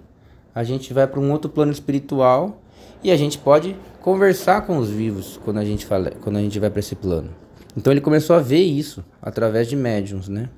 a 0.53 0.61
gente 0.61 0.93
vai 0.93 1.07
para 1.07 1.21
um 1.21 1.31
outro 1.31 1.49
plano 1.49 1.71
espiritual 1.71 2.61
e 3.03 3.11
a 3.11 3.17
gente 3.17 3.37
pode 3.37 3.75
conversar 4.01 4.61
com 4.61 4.77
os 4.77 4.89
vivos 4.89 5.39
quando 5.43 5.57
a 5.57 5.65
gente 5.65 5.85
fala, 5.85 6.11
quando 6.21 6.37
a 6.37 6.41
gente 6.41 6.59
vai 6.59 6.69
para 6.69 6.79
esse 6.79 6.95
plano. 6.95 7.29
Então 7.75 7.91
ele 7.91 8.01
começou 8.01 8.35
a 8.35 8.39
ver 8.39 8.61
isso 8.61 9.03
através 9.21 9.67
de 9.67 9.75
médiums, 9.75 10.29
né? 10.29 10.49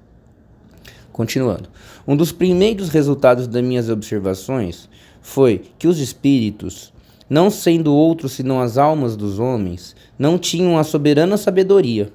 Continuando. 1.12 1.70
Um 2.08 2.16
dos 2.16 2.32
primeiros 2.32 2.90
resultados 2.90 3.48
das 3.48 3.64
minhas 3.64 3.90
observações 3.90 4.90
foi 5.22 5.64
que 5.80 5.88
os 5.88 6.00
espíritos, 6.00 6.94
não 7.30 7.50
sendo 7.50 7.94
outros 7.94 8.34
senão 8.34 8.62
as 8.62 8.78
almas 8.78 9.16
dos 9.16 9.40
homens, 9.40 9.96
não 10.20 10.38
tinham 10.38 10.78
a 10.78 10.84
soberana 10.84 11.38
sabedoria 11.38 12.12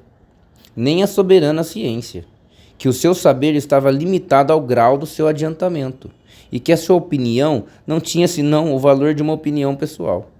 nem 0.74 1.02
a 1.02 1.06
soberana 1.06 1.62
ciência, 1.62 2.24
que 2.78 2.88
o 2.88 2.92
seu 2.92 3.14
saber 3.14 3.54
estava 3.54 3.90
limitado 3.90 4.52
ao 4.52 4.60
grau 4.60 4.96
do 4.96 5.06
seu 5.06 5.26
adiantamento, 5.28 6.10
e 6.50 6.58
que 6.58 6.72
a 6.72 6.76
sua 6.76 6.96
opinião 6.96 7.64
não 7.86 8.00
tinha 8.00 8.26
senão 8.26 8.74
o 8.74 8.78
valor 8.78 9.14
de 9.14 9.22
uma 9.22 9.32
opinião 9.32 9.76
pessoal. 9.76 10.30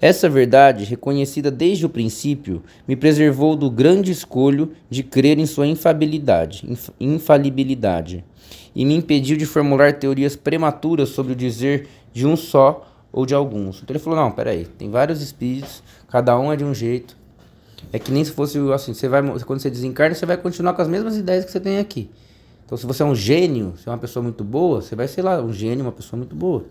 Essa 0.00 0.30
verdade, 0.30 0.84
reconhecida 0.84 1.50
desde 1.50 1.84
o 1.84 1.88
princípio, 1.90 2.62
me 2.88 2.96
preservou 2.96 3.54
do 3.54 3.70
grande 3.70 4.10
escolho 4.10 4.72
de 4.88 5.02
crer 5.02 5.38
em 5.38 5.44
sua 5.44 5.66
infabilidade, 5.66 6.64
inf 6.66 6.88
infalibilidade, 6.98 8.24
e 8.74 8.84
me 8.86 8.94
impediu 8.94 9.36
de 9.36 9.44
formular 9.44 9.92
teorias 9.92 10.34
prematuras 10.34 11.10
sobre 11.10 11.32
o 11.34 11.36
dizer 11.36 11.86
de 12.14 12.26
um 12.26 12.34
só 12.34 12.86
ou 13.12 13.26
de 13.26 13.34
alguns. 13.34 13.82
Então 13.82 13.94
ele 13.94 14.02
falou: 14.02 14.18
não, 14.18 14.32
peraí, 14.32 14.64
tem 14.64 14.88
vários 14.88 15.20
espíritos, 15.20 15.82
cada 16.08 16.38
um 16.38 16.50
é 16.50 16.56
de 16.56 16.64
um 16.64 16.72
jeito, 16.72 17.14
é 17.92 17.98
que 17.98 18.10
nem 18.10 18.24
se 18.24 18.32
fosse 18.32 18.58
assim, 18.72 18.94
você 18.94 19.06
vai, 19.06 19.22
quando 19.44 19.60
você 19.60 19.68
desencarna, 19.68 20.14
você 20.14 20.24
vai 20.24 20.38
continuar 20.38 20.72
com 20.72 20.80
as 20.80 20.88
mesmas 20.88 21.16
ideias 21.16 21.44
que 21.44 21.50
você 21.50 21.60
tem 21.60 21.78
aqui. 21.78 22.08
Então, 22.70 22.78
se 22.78 22.86
você 22.86 23.02
é 23.02 23.06
um 23.06 23.16
gênio, 23.16 23.74
se 23.76 23.88
é 23.88 23.90
uma 23.90 23.98
pessoa 23.98 24.22
muito 24.22 24.44
boa, 24.44 24.80
você 24.80 24.94
vai 24.94 25.08
ser 25.08 25.22
lá 25.22 25.42
um 25.42 25.52
gênio, 25.52 25.84
uma 25.84 25.90
pessoa 25.90 26.16
muito 26.16 26.36
boa. 26.36 26.64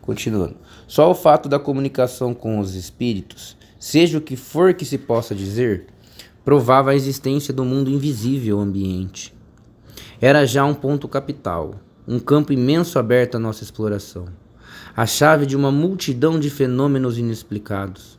Continuando. 0.00 0.54
Só 0.86 1.10
o 1.10 1.14
fato 1.14 1.48
da 1.48 1.58
comunicação 1.58 2.32
com 2.32 2.60
os 2.60 2.76
espíritos, 2.76 3.56
seja 3.80 4.16
o 4.16 4.20
que 4.20 4.36
for 4.36 4.74
que 4.74 4.84
se 4.84 4.96
possa 4.96 5.34
dizer, 5.34 5.86
provava 6.44 6.92
a 6.92 6.94
existência 6.94 7.52
do 7.52 7.64
mundo 7.64 7.90
invisível 7.90 8.60
ambiente. 8.60 9.34
Era 10.20 10.46
já 10.46 10.64
um 10.64 10.72
ponto 10.72 11.08
capital, 11.08 11.74
um 12.06 12.20
campo 12.20 12.52
imenso 12.52 12.96
aberto 12.96 13.34
à 13.34 13.40
nossa 13.40 13.64
exploração, 13.64 14.26
a 14.96 15.04
chave 15.04 15.46
de 15.46 15.56
uma 15.56 15.72
multidão 15.72 16.38
de 16.38 16.48
fenômenos 16.48 17.18
inexplicados 17.18 18.16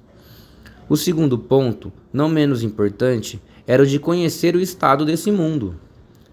o 0.90 0.96
segundo 0.96 1.38
ponto, 1.38 1.92
não 2.14 2.30
menos 2.30 2.64
importante, 2.64 3.42
era 3.66 3.84
o 3.84 3.86
de 3.86 4.00
conhecer 4.00 4.56
o 4.56 4.62
estado 4.62 5.04
desse 5.04 5.30
mundo, 5.30 5.76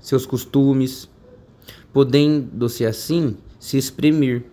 seus 0.04 0.26
costumes, 0.26 1.08
podendo-se 1.90 2.84
assim 2.84 3.38
se 3.58 3.78
exprimir. 3.78 4.44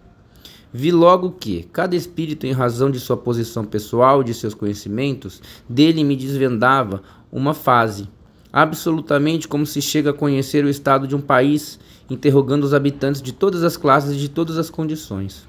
Vi 0.72 0.94
logo 0.94 1.32
que, 1.32 1.64
cada 1.74 1.94
espírito, 1.94 2.48
em 2.48 2.54
razão 2.54 2.90
de 2.90 3.02
sua 3.02 3.18
posição 3.18 3.66
pessoal 3.66 4.24
de 4.24 4.34
seus 4.34 4.54
conhecimentos, 4.54 5.42
dele 5.68 6.06
me 6.06 6.16
desvendava 6.16 7.04
uma 7.30 7.54
fase, 7.54 8.08
absolutamente 8.54 9.46
como 9.46 9.66
se 9.66 9.82
chega 9.82 10.12
a 10.12 10.14
conhecer 10.14 10.64
o 10.64 10.70
estado 10.70 11.06
de 11.06 11.18
um 11.18 11.22
país, 11.22 11.78
interrogando 12.10 12.64
os 12.64 12.74
habitantes 12.74 13.22
de 13.22 13.34
todas 13.34 13.62
as 13.62 13.76
classes 13.76 14.16
e 14.16 14.20
de 14.20 14.30
todas 14.30 14.58
as 14.58 14.70
condições. 14.70 15.46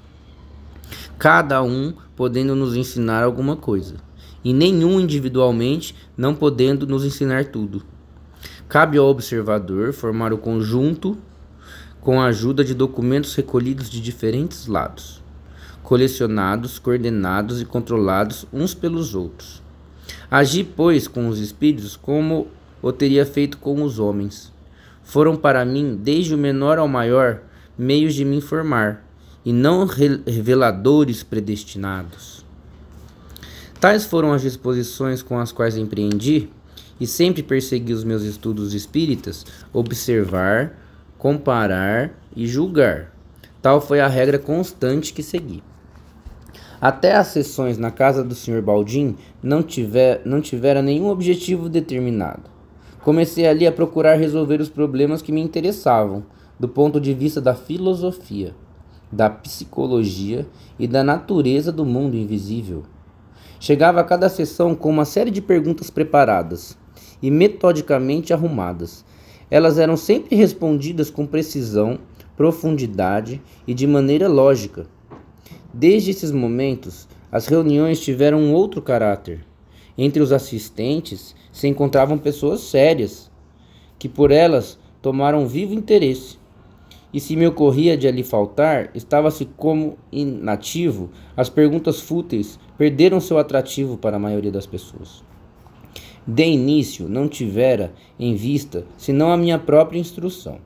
Cada 1.17 1.63
um 1.63 1.93
podendo 2.13 2.53
nos 2.57 2.75
ensinar 2.75 3.23
alguma 3.23 3.55
coisa 3.55 3.95
e 4.43 4.51
nenhum 4.51 4.99
individualmente, 4.99 5.95
não 6.17 6.35
podendo 6.35 6.85
nos 6.85 7.05
ensinar 7.05 7.45
tudo. 7.45 7.92
Cabe 8.73 8.97
ao 8.97 9.05
observador 9.05 9.93
formar 9.93 10.33
o 10.33 10.37
conjunto 10.39 11.15
com 12.01 12.19
a 12.19 12.25
ajuda 12.25 12.63
de 12.63 12.73
documentos 12.73 13.35
recolhidos 13.35 13.87
de 13.87 14.01
diferentes 14.01 14.65
lados, 14.65 15.21
colecionados, 15.83 16.79
coordenados 16.79 17.61
e 17.61 17.65
controlados 17.65 18.47
uns 18.51 18.73
pelos 18.73 19.13
outros. 19.13 19.61
Agi, 20.31 20.63
pois, 20.63 21.07
com 21.07 21.27
os 21.27 21.37
espíritos 21.37 21.95
como 21.95 22.47
o 22.81 22.91
teria 22.91 23.27
feito 23.27 23.59
com 23.59 23.83
os 23.83 23.99
homens. 23.99 24.51
Foram 25.03 25.35
para 25.35 25.63
mim, 25.63 25.95
desde 25.95 26.33
o 26.33 26.37
menor 26.39 26.79
ao 26.79 26.87
maior, 26.87 27.41
meios 27.77 28.15
de 28.15 28.25
me 28.25 28.37
informar, 28.37 29.05
e 29.45 29.53
não 29.53 29.85
reveladores 29.85 31.21
predestinados. 31.21 32.43
Tais 33.79 34.03
foram 34.03 34.33
as 34.33 34.41
disposições 34.41 35.21
com 35.21 35.37
as 35.37 35.51
quais 35.51 35.77
empreendi 35.77 36.49
e 37.03 37.07
sempre 37.07 37.43
persegui 37.43 37.91
os 37.91 38.05
meus 38.05 38.23
estudos 38.23 38.73
espíritas, 38.73 39.45
observar, 39.73 40.79
comparar 41.17 42.17
e 42.33 42.47
julgar. 42.47 43.13
Tal 43.61 43.81
foi 43.81 43.99
a 43.99 44.07
regra 44.07 44.39
constante 44.39 45.11
que 45.11 45.21
segui. 45.21 45.61
Até 46.79 47.13
as 47.17 47.27
sessões 47.27 47.77
na 47.77 47.91
casa 47.91 48.23
do 48.23 48.33
Sr. 48.33 48.61
Baldim 48.61 49.17
não, 49.41 49.61
tiver, 49.61 50.21
não 50.23 50.39
tivera 50.39 50.81
nenhum 50.81 51.09
objetivo 51.09 51.67
determinado. 51.67 52.43
Comecei 53.01 53.47
ali 53.47 53.67
a 53.67 53.71
procurar 53.73 54.15
resolver 54.15 54.61
os 54.61 54.69
problemas 54.69 55.21
que 55.21 55.33
me 55.33 55.41
interessavam, 55.41 56.23
do 56.57 56.69
ponto 56.69 57.01
de 57.01 57.13
vista 57.13 57.41
da 57.41 57.53
filosofia, 57.53 58.55
da 59.11 59.29
psicologia 59.29 60.47
e 60.79 60.87
da 60.87 61.03
natureza 61.03 61.69
do 61.69 61.83
mundo 61.83 62.15
invisível. 62.15 62.83
Chegava 63.59 63.99
a 63.99 64.05
cada 64.05 64.29
sessão 64.29 64.73
com 64.73 64.89
uma 64.89 65.03
série 65.03 65.31
de 65.31 65.41
perguntas 65.41 65.89
preparadas 65.89 66.81
e 67.23 67.31
metodicamente 67.31 68.33
arrumadas. 68.33 69.05
Elas 69.49 69.79
eram 69.79 69.95
sempre 69.95 70.35
respondidas 70.35 71.09
com 71.09 71.25
precisão, 71.25 71.97
profundidade 72.35 73.41
e 73.65 73.73
de 73.73 73.87
maneira 73.87 74.27
lógica. 74.27 74.85
Desde 75.73 76.11
esses 76.11 76.31
momentos, 76.31 77.07
as 77.31 77.47
reuniões 77.47 78.01
tiveram 78.01 78.39
um 78.39 78.53
outro 78.53 78.81
caráter. 78.81 79.45
Entre 79.97 80.21
os 80.21 80.33
assistentes 80.33 81.33
se 81.51 81.67
encontravam 81.67 82.17
pessoas 82.17 82.59
sérias, 82.61 83.31
que 83.97 84.09
por 84.09 84.29
elas 84.29 84.77
tomaram 85.01 85.47
vivo 85.47 85.73
interesse. 85.73 86.37
E 87.13 87.19
se 87.19 87.35
me 87.35 87.47
ocorria 87.47 87.95
de 87.95 88.07
ali 88.07 88.23
faltar, 88.23 88.89
estava-se 88.93 89.45
como 89.45 89.97
inativo, 90.11 91.11
as 91.37 91.47
perguntas 91.47 92.01
fúteis 92.01 92.59
perderam 92.77 93.21
seu 93.21 93.37
atrativo 93.37 93.97
para 93.97 94.17
a 94.17 94.19
maioria 94.19 94.51
das 94.51 94.65
pessoas. 94.65 95.23
De 96.25 96.45
início, 96.45 97.09
não 97.09 97.27
tivera 97.27 97.93
em 98.17 98.33
vista 98.33 98.85
senão 98.97 99.31
a 99.31 99.37
minha 99.37 99.59
própria 99.59 99.99
instrução. 99.99 100.59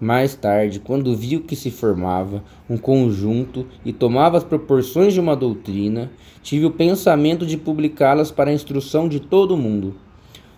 Mais 0.00 0.34
tarde, 0.34 0.78
quando 0.78 1.16
viu 1.16 1.42
que 1.42 1.56
se 1.56 1.72
formava 1.72 2.44
um 2.70 2.76
conjunto 2.76 3.66
e 3.84 3.92
tomava 3.92 4.36
as 4.36 4.44
proporções 4.44 5.12
de 5.12 5.18
uma 5.18 5.34
doutrina, 5.34 6.08
tive 6.42 6.66
o 6.66 6.70
pensamento 6.70 7.44
de 7.44 7.56
publicá-las 7.56 8.30
para 8.30 8.50
a 8.50 8.54
instrução 8.54 9.08
de 9.08 9.18
todo 9.18 9.54
o 9.54 9.56
mundo. 9.56 9.96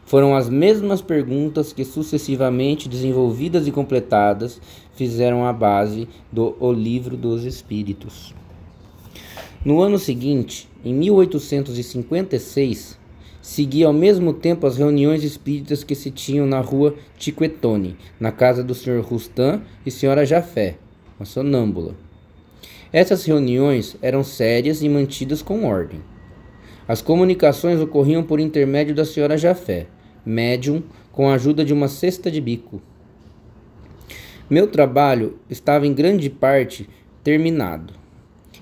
Foram 0.05 0.37
as 0.37 0.51
mesmas 0.51 1.01
perguntas 1.01 1.73
que, 1.73 1.87
sucessivamente 1.87 2.89
desenvolvidas 2.89 3.67
e 3.67 3.73
completadas, 3.73 4.61
fizeram 4.95 5.47
a 5.47 5.55
base 5.55 6.07
do 6.31 6.55
O 6.61 6.71
Livro 6.71 7.17
dos 7.17 7.45
Espíritos. 7.45 8.35
No 9.65 9.81
ano 9.81 9.99
seguinte, 9.99 10.69
em 10.85 10.93
1856, 10.93 13.00
segui 13.41 13.85
ao 13.85 13.93
mesmo 13.93 14.33
tempo 14.33 14.67
as 14.67 14.77
reuniões 14.77 15.25
espíritas 15.25 15.83
que 15.83 15.95
se 15.95 16.11
tinham 16.11 16.47
na 16.47 16.61
rua 16.61 16.95
Tiquetone, 17.19 17.97
na 18.19 18.31
casa 18.31 18.63
do 18.63 18.75
Sr. 18.75 19.01
Rustan 19.01 19.63
e 19.85 19.89
Sra. 19.91 20.25
Jafé, 20.25 20.77
uma 21.19 21.27
sonâmbula. 21.27 21.95
Essas 22.93 23.25
reuniões 23.25 23.97
eram 24.03 24.23
sérias 24.23 24.83
e 24.83 24.89
mantidas 24.89 25.43
com 25.43 25.65
ordem. 25.65 26.01
As 26.87 27.01
comunicações 27.01 27.81
ocorriam 27.81 28.23
por 28.23 28.41
intermédio 28.41 28.95
da 28.95 29.03
Sra. 29.03 29.37
Jafé, 29.37 29.87
médium, 30.25 30.83
com 31.13 31.29
a 31.29 31.35
ajuda 31.35 31.65
de 31.65 31.73
uma 31.73 31.89
cesta 31.89 32.31
de 32.31 32.41
bico. 32.41 32.83
Meu 34.49 34.67
trabalho 34.67 35.39
estava 35.49 35.87
em 35.87 35.95
grande 35.95 36.29
parte 36.29 36.89
terminado 37.23 37.95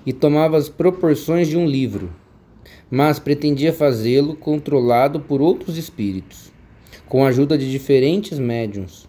e 0.05 0.13
tomava 0.13 0.57
as 0.57 0.69
proporções 0.69 1.47
de 1.47 1.57
um 1.57 1.65
livro, 1.65 2.13
mas 2.89 3.19
pretendia 3.19 3.71
fazê-lo 3.71 4.35
controlado 4.35 5.19
por 5.19 5.41
outros 5.41 5.77
espíritos, 5.77 6.51
com 7.07 7.23
a 7.23 7.29
ajuda 7.29 7.57
de 7.57 7.69
diferentes 7.69 8.39
médiums. 8.39 9.07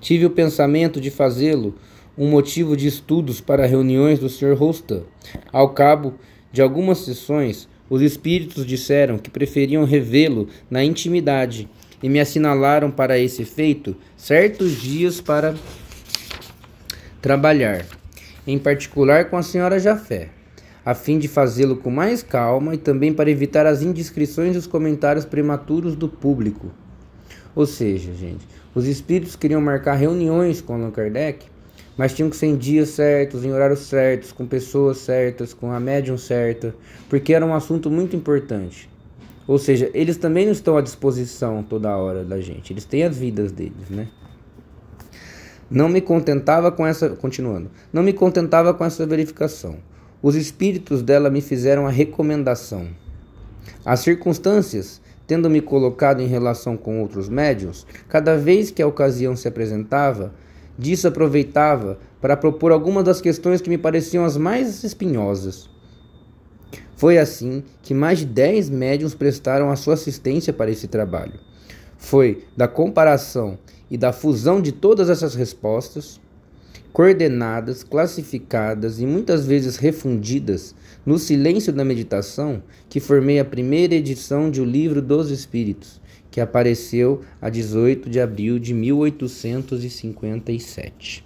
Tive 0.00 0.26
o 0.26 0.30
pensamento 0.30 1.00
de 1.00 1.10
fazê-lo 1.10 1.74
um 2.16 2.28
motivo 2.28 2.76
de 2.76 2.86
estudos 2.86 3.40
para 3.40 3.66
reuniões 3.66 4.18
do 4.18 4.28
Sr. 4.28 4.54
Rostan. 4.54 5.02
Ao 5.50 5.70
cabo 5.70 6.14
de 6.52 6.60
algumas 6.60 6.98
sessões, 6.98 7.68
os 7.88 8.02
espíritos 8.02 8.66
disseram 8.66 9.18
que 9.18 9.30
preferiam 9.30 9.84
revê-lo 9.84 10.48
na 10.70 10.84
intimidade 10.84 11.68
e 12.02 12.08
me 12.08 12.20
assinalaram 12.20 12.90
para 12.90 13.18
esse 13.18 13.42
efeito 13.42 13.96
certos 14.16 14.80
dias 14.80 15.20
para 15.20 15.54
trabalhar, 17.20 17.86
em 18.46 18.58
particular 18.58 19.28
com 19.30 19.36
a 19.36 19.42
senhora 19.42 19.78
Jafé, 19.78 20.28
a 20.90 20.94
fim 20.94 21.18
de 21.18 21.28
fazê-lo 21.28 21.76
com 21.76 21.90
mais 21.90 22.22
calma 22.22 22.74
e 22.74 22.78
também 22.78 23.12
para 23.12 23.30
evitar 23.30 23.66
as 23.66 23.82
indiscrições 23.82 24.56
e 24.56 24.58
os 24.58 24.66
comentários 24.66 25.24
prematuros 25.24 25.94
do 25.94 26.08
público. 26.08 26.70
Ou 27.54 27.66
seja, 27.66 28.12
gente, 28.14 28.46
os 28.74 28.86
espíritos 28.86 29.36
queriam 29.36 29.60
marcar 29.60 29.94
reuniões 29.94 30.60
com 30.60 30.74
Allan 30.74 30.90
Kardec 30.90 31.46
mas 32.00 32.14
tinham 32.14 32.30
que 32.30 32.36
ser 32.36 32.46
em 32.46 32.56
dias 32.56 32.88
certos, 32.88 33.44
em 33.44 33.52
horários 33.52 33.80
certos, 33.80 34.32
com 34.32 34.46
pessoas 34.46 34.96
certas, 34.96 35.52
com 35.52 35.70
a 35.70 35.78
médium 35.78 36.16
certa, 36.16 36.74
porque 37.10 37.34
era 37.34 37.44
um 37.44 37.52
assunto 37.52 37.90
muito 37.90 38.16
importante. 38.16 38.88
Ou 39.46 39.58
seja, 39.58 39.90
eles 39.92 40.16
também 40.16 40.46
não 40.46 40.52
estão 40.52 40.78
à 40.78 40.80
disposição 40.80 41.62
toda 41.62 41.94
hora 41.94 42.24
da 42.24 42.40
gente, 42.40 42.72
eles 42.72 42.86
têm 42.86 43.02
as 43.02 43.18
vidas 43.18 43.52
deles, 43.52 43.90
né? 43.90 44.08
Não 45.70 45.90
me 45.90 46.00
contentava 46.00 46.72
com 46.72 46.86
essa, 46.86 47.10
continuando, 47.10 47.70
não 47.92 48.02
me 48.02 48.14
contentava 48.14 48.72
com 48.72 48.82
essa 48.82 49.06
verificação. 49.06 49.76
Os 50.22 50.34
espíritos 50.34 51.02
dela 51.02 51.30
me 51.30 51.40
fizeram 51.40 51.86
a 51.86 51.90
recomendação. 51.90 52.88
As 53.84 54.00
circunstâncias, 54.00 55.00
tendo 55.26 55.48
me 55.48 55.60
colocado 55.60 56.20
em 56.20 56.26
relação 56.26 56.76
com 56.76 57.00
outros 57.00 57.28
médiums, 57.28 57.86
cada 58.08 58.36
vez 58.36 58.70
que 58.70 58.82
a 58.82 58.86
ocasião 58.86 59.36
se 59.36 59.48
apresentava, 59.48 60.32
Disso 60.80 61.06
aproveitava 61.06 61.98
para 62.22 62.38
propor 62.38 62.72
algumas 62.72 63.04
das 63.04 63.20
questões 63.20 63.60
que 63.60 63.68
me 63.68 63.76
pareciam 63.76 64.24
as 64.24 64.38
mais 64.38 64.82
espinhosas. 64.82 65.68
Foi 66.96 67.18
assim 67.18 67.62
que 67.82 67.92
mais 67.92 68.20
de 68.20 68.24
dez 68.24 68.70
médiums 68.70 69.14
prestaram 69.14 69.70
a 69.70 69.76
sua 69.76 69.92
assistência 69.92 70.54
para 70.54 70.70
esse 70.70 70.88
trabalho. 70.88 71.38
Foi 71.98 72.44
da 72.56 72.66
comparação 72.66 73.58
e 73.90 73.98
da 73.98 74.10
fusão 74.10 74.58
de 74.58 74.72
todas 74.72 75.10
essas 75.10 75.34
respostas, 75.34 76.18
coordenadas, 76.92 77.82
classificadas 77.82 79.00
e 79.00 79.06
muitas 79.06 79.46
vezes 79.46 79.76
refundidas 79.76 80.74
no 81.04 81.18
silêncio 81.18 81.72
da 81.72 81.84
meditação, 81.84 82.62
que 82.88 83.00
formei 83.00 83.38
a 83.38 83.44
primeira 83.44 83.94
edição 83.94 84.50
de 84.50 84.60
O 84.60 84.64
Livro 84.64 85.00
dos 85.00 85.30
Espíritos, 85.30 86.00
que 86.30 86.40
apareceu 86.40 87.20
a 87.40 87.48
18 87.48 88.10
de 88.10 88.20
abril 88.20 88.58
de 88.58 88.74
1857. 88.74 91.24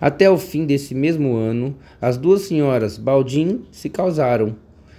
Até 0.00 0.30
o 0.30 0.38
fim 0.38 0.64
desse 0.64 0.94
mesmo 0.94 1.36
ano, 1.36 1.76
as 2.00 2.16
duas 2.16 2.42
senhoras 2.42 2.98
Baldin 2.98 3.62
se 3.70 3.88
casaram. 3.88 4.56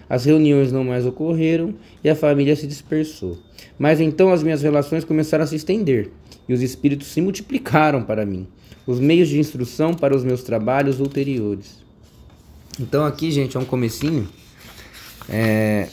As 0.08 0.26
reuniões 0.26 0.72
não 0.72 0.84
mais 0.84 1.06
ocorreram 1.06 1.74
e 2.04 2.10
a 2.10 2.16
família 2.16 2.56
se 2.56 2.68
dispersou. 2.68 3.38
Mas 3.80 4.00
então 4.00 4.32
as 4.32 4.44
minhas 4.44 4.62
relações 4.62 5.04
começaram 5.04 5.44
a 5.44 5.48
se 5.48 5.56
estender 5.56 6.12
e 6.48 6.54
os 6.54 6.62
espíritos 6.62 7.08
se 7.08 7.22
multiplicaram 7.22 8.04
para 8.04 8.26
mim, 8.26 8.48
os 8.86 9.00
meios 9.00 9.30
de 9.30 9.40
instrução 9.40 9.94
para 9.94 10.16
os 10.16 10.24
meus 10.24 10.44
trabalhos 10.44 11.00
ulteriores. 11.00 11.78
Então 12.80 13.06
aqui, 13.06 13.32
gente, 13.32 13.58
é 13.58 13.60
um 13.60 13.66
comecinho. 13.66 14.28
É 15.30 15.88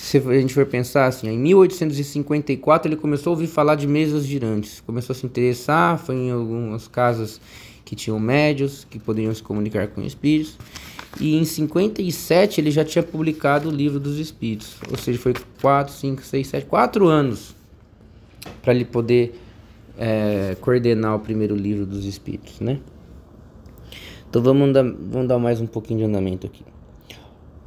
se 0.00 0.18
a 0.18 0.40
gente 0.40 0.54
for 0.54 0.66
pensar 0.66 1.06
assim, 1.06 1.28
em 1.28 1.38
1854 1.38 2.88
ele 2.88 2.96
começou 2.96 3.30
a 3.30 3.34
ouvir 3.34 3.46
falar 3.46 3.76
de 3.76 3.86
mesas 3.86 4.24
girantes, 4.24 4.80
começou 4.80 5.14
a 5.14 5.16
se 5.16 5.24
interessar, 5.24 5.98
foi 5.98 6.16
em 6.16 6.30
algumas 6.30 6.88
casas 6.88 7.40
que 7.84 7.94
tinham 7.94 8.18
médios, 8.18 8.86
que 8.90 8.98
poderiam 8.98 9.32
se 9.32 9.42
comunicar 9.42 9.88
com 9.88 10.02
espíritos. 10.02 10.58
E 11.20 11.36
em 11.36 11.44
57 11.44 12.60
ele 12.60 12.70
já 12.70 12.84
tinha 12.84 13.02
publicado 13.02 13.68
o 13.68 13.72
livro 13.72 14.00
dos 14.00 14.18
espíritos, 14.18 14.76
ou 14.90 14.96
seja, 14.96 15.18
foi 15.18 15.34
4, 15.60 15.92
5, 15.92 16.22
6, 16.22 16.46
7, 16.48 16.66
4 16.66 17.06
anos 17.06 17.54
para 18.62 18.74
ele 18.74 18.84
poder 18.84 19.38
é, 20.00 20.56
coordenar 20.62 21.14
o 21.14 21.20
primeiro 21.20 21.54
livro 21.54 21.84
dos 21.84 22.06
espíritos, 22.06 22.58
né? 22.60 22.80
Então 24.30 24.42
vamos 24.42 24.72
dar, 24.72 24.82
vamos 24.82 25.28
dar 25.28 25.38
mais 25.38 25.60
um 25.60 25.66
pouquinho 25.66 25.98
de 25.98 26.06
andamento 26.06 26.46
aqui. 26.46 26.64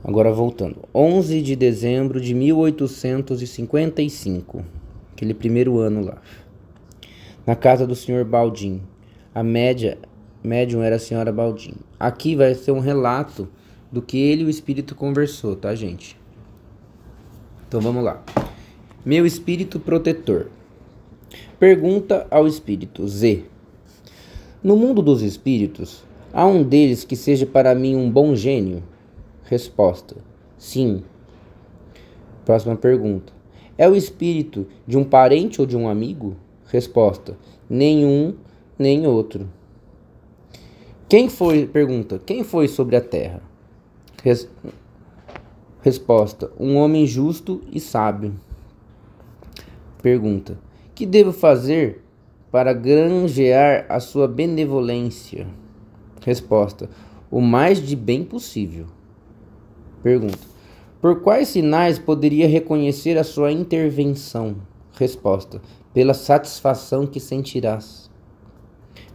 Agora 0.03 0.33
voltando. 0.33 0.77
11 0.95 1.43
de 1.43 1.55
dezembro 1.55 2.19
de 2.19 2.33
1855. 2.33 4.65
Aquele 5.13 5.35
primeiro 5.35 5.77
ano 5.77 6.03
lá. 6.03 6.17
Na 7.45 7.55
casa 7.55 7.85
do 7.85 7.95
senhor 7.95 8.25
Baldim. 8.25 8.81
A 9.35 9.43
média, 9.43 9.99
médium 10.43 10.81
era 10.81 10.95
a 10.95 10.99
senhora 10.99 11.31
Baldim. 11.31 11.75
Aqui 11.99 12.35
vai 12.35 12.55
ser 12.55 12.71
um 12.71 12.79
relato 12.79 13.47
do 13.91 14.01
que 14.01 14.17
ele 14.17 14.41
e 14.41 14.45
o 14.45 14.49
espírito 14.49 14.95
conversou, 14.95 15.55
tá, 15.55 15.75
gente? 15.75 16.19
Então 17.67 17.79
vamos 17.79 18.03
lá. 18.03 18.23
Meu 19.05 19.23
espírito 19.25 19.79
protetor. 19.79 20.47
Pergunta 21.59 22.25
ao 22.31 22.47
espírito 22.47 23.07
Z. 23.07 23.43
No 24.63 24.75
mundo 24.75 25.01
dos 25.01 25.21
espíritos, 25.21 26.03
há 26.33 26.45
um 26.47 26.63
deles 26.63 27.03
que 27.05 27.15
seja 27.15 27.45
para 27.45 27.75
mim 27.75 27.95
um 27.95 28.09
bom 28.09 28.35
gênio? 28.35 28.81
Resposta: 29.43 30.15
Sim. 30.57 31.03
Próxima 32.43 32.75
pergunta: 32.75 33.31
É 33.77 33.87
o 33.87 33.95
espírito 33.95 34.65
de 34.87 34.97
um 34.97 35.03
parente 35.03 35.61
ou 35.61 35.67
de 35.67 35.77
um 35.77 35.87
amigo? 35.87 36.35
Resposta: 36.65 37.37
Nenhum, 37.69 38.33
nem 38.77 39.05
outro. 39.05 39.47
Quem 41.07 41.29
foi? 41.29 41.67
Pergunta: 41.67 42.19
Quem 42.25 42.43
foi 42.43 42.67
sobre 42.67 42.95
a 42.95 43.01
terra? 43.01 43.41
Res, 44.23 44.49
resposta: 45.81 46.51
Um 46.59 46.77
homem 46.77 47.05
justo 47.05 47.61
e 47.71 47.79
sábio. 47.79 48.33
Pergunta: 50.01 50.57
Que 50.95 51.07
devo 51.07 51.33
fazer 51.33 52.03
para 52.51 52.71
granjear 52.71 53.87
a 53.89 53.99
sua 53.99 54.27
benevolência? 54.27 55.47
Resposta: 56.23 56.87
O 57.31 57.41
mais 57.41 57.81
de 57.81 57.95
bem 57.95 58.23
possível. 58.23 58.85
Pergunta: 60.03 60.37
Por 61.01 61.21
quais 61.21 61.47
sinais 61.47 61.97
poderia 61.97 62.47
reconhecer 62.47 63.17
a 63.17 63.23
sua 63.23 63.51
intervenção? 63.51 64.57
Resposta: 64.93 65.59
Pela 65.91 66.13
satisfação 66.13 67.07
que 67.07 67.19
sentirás. 67.19 68.11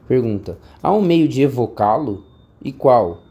Pergunta: 0.08 0.58
Há 0.82 0.92
um 0.92 1.00
meio 1.00 1.28
de 1.28 1.42
evocá-lo? 1.42 2.24
E 2.60 2.72
qual? 2.72 3.22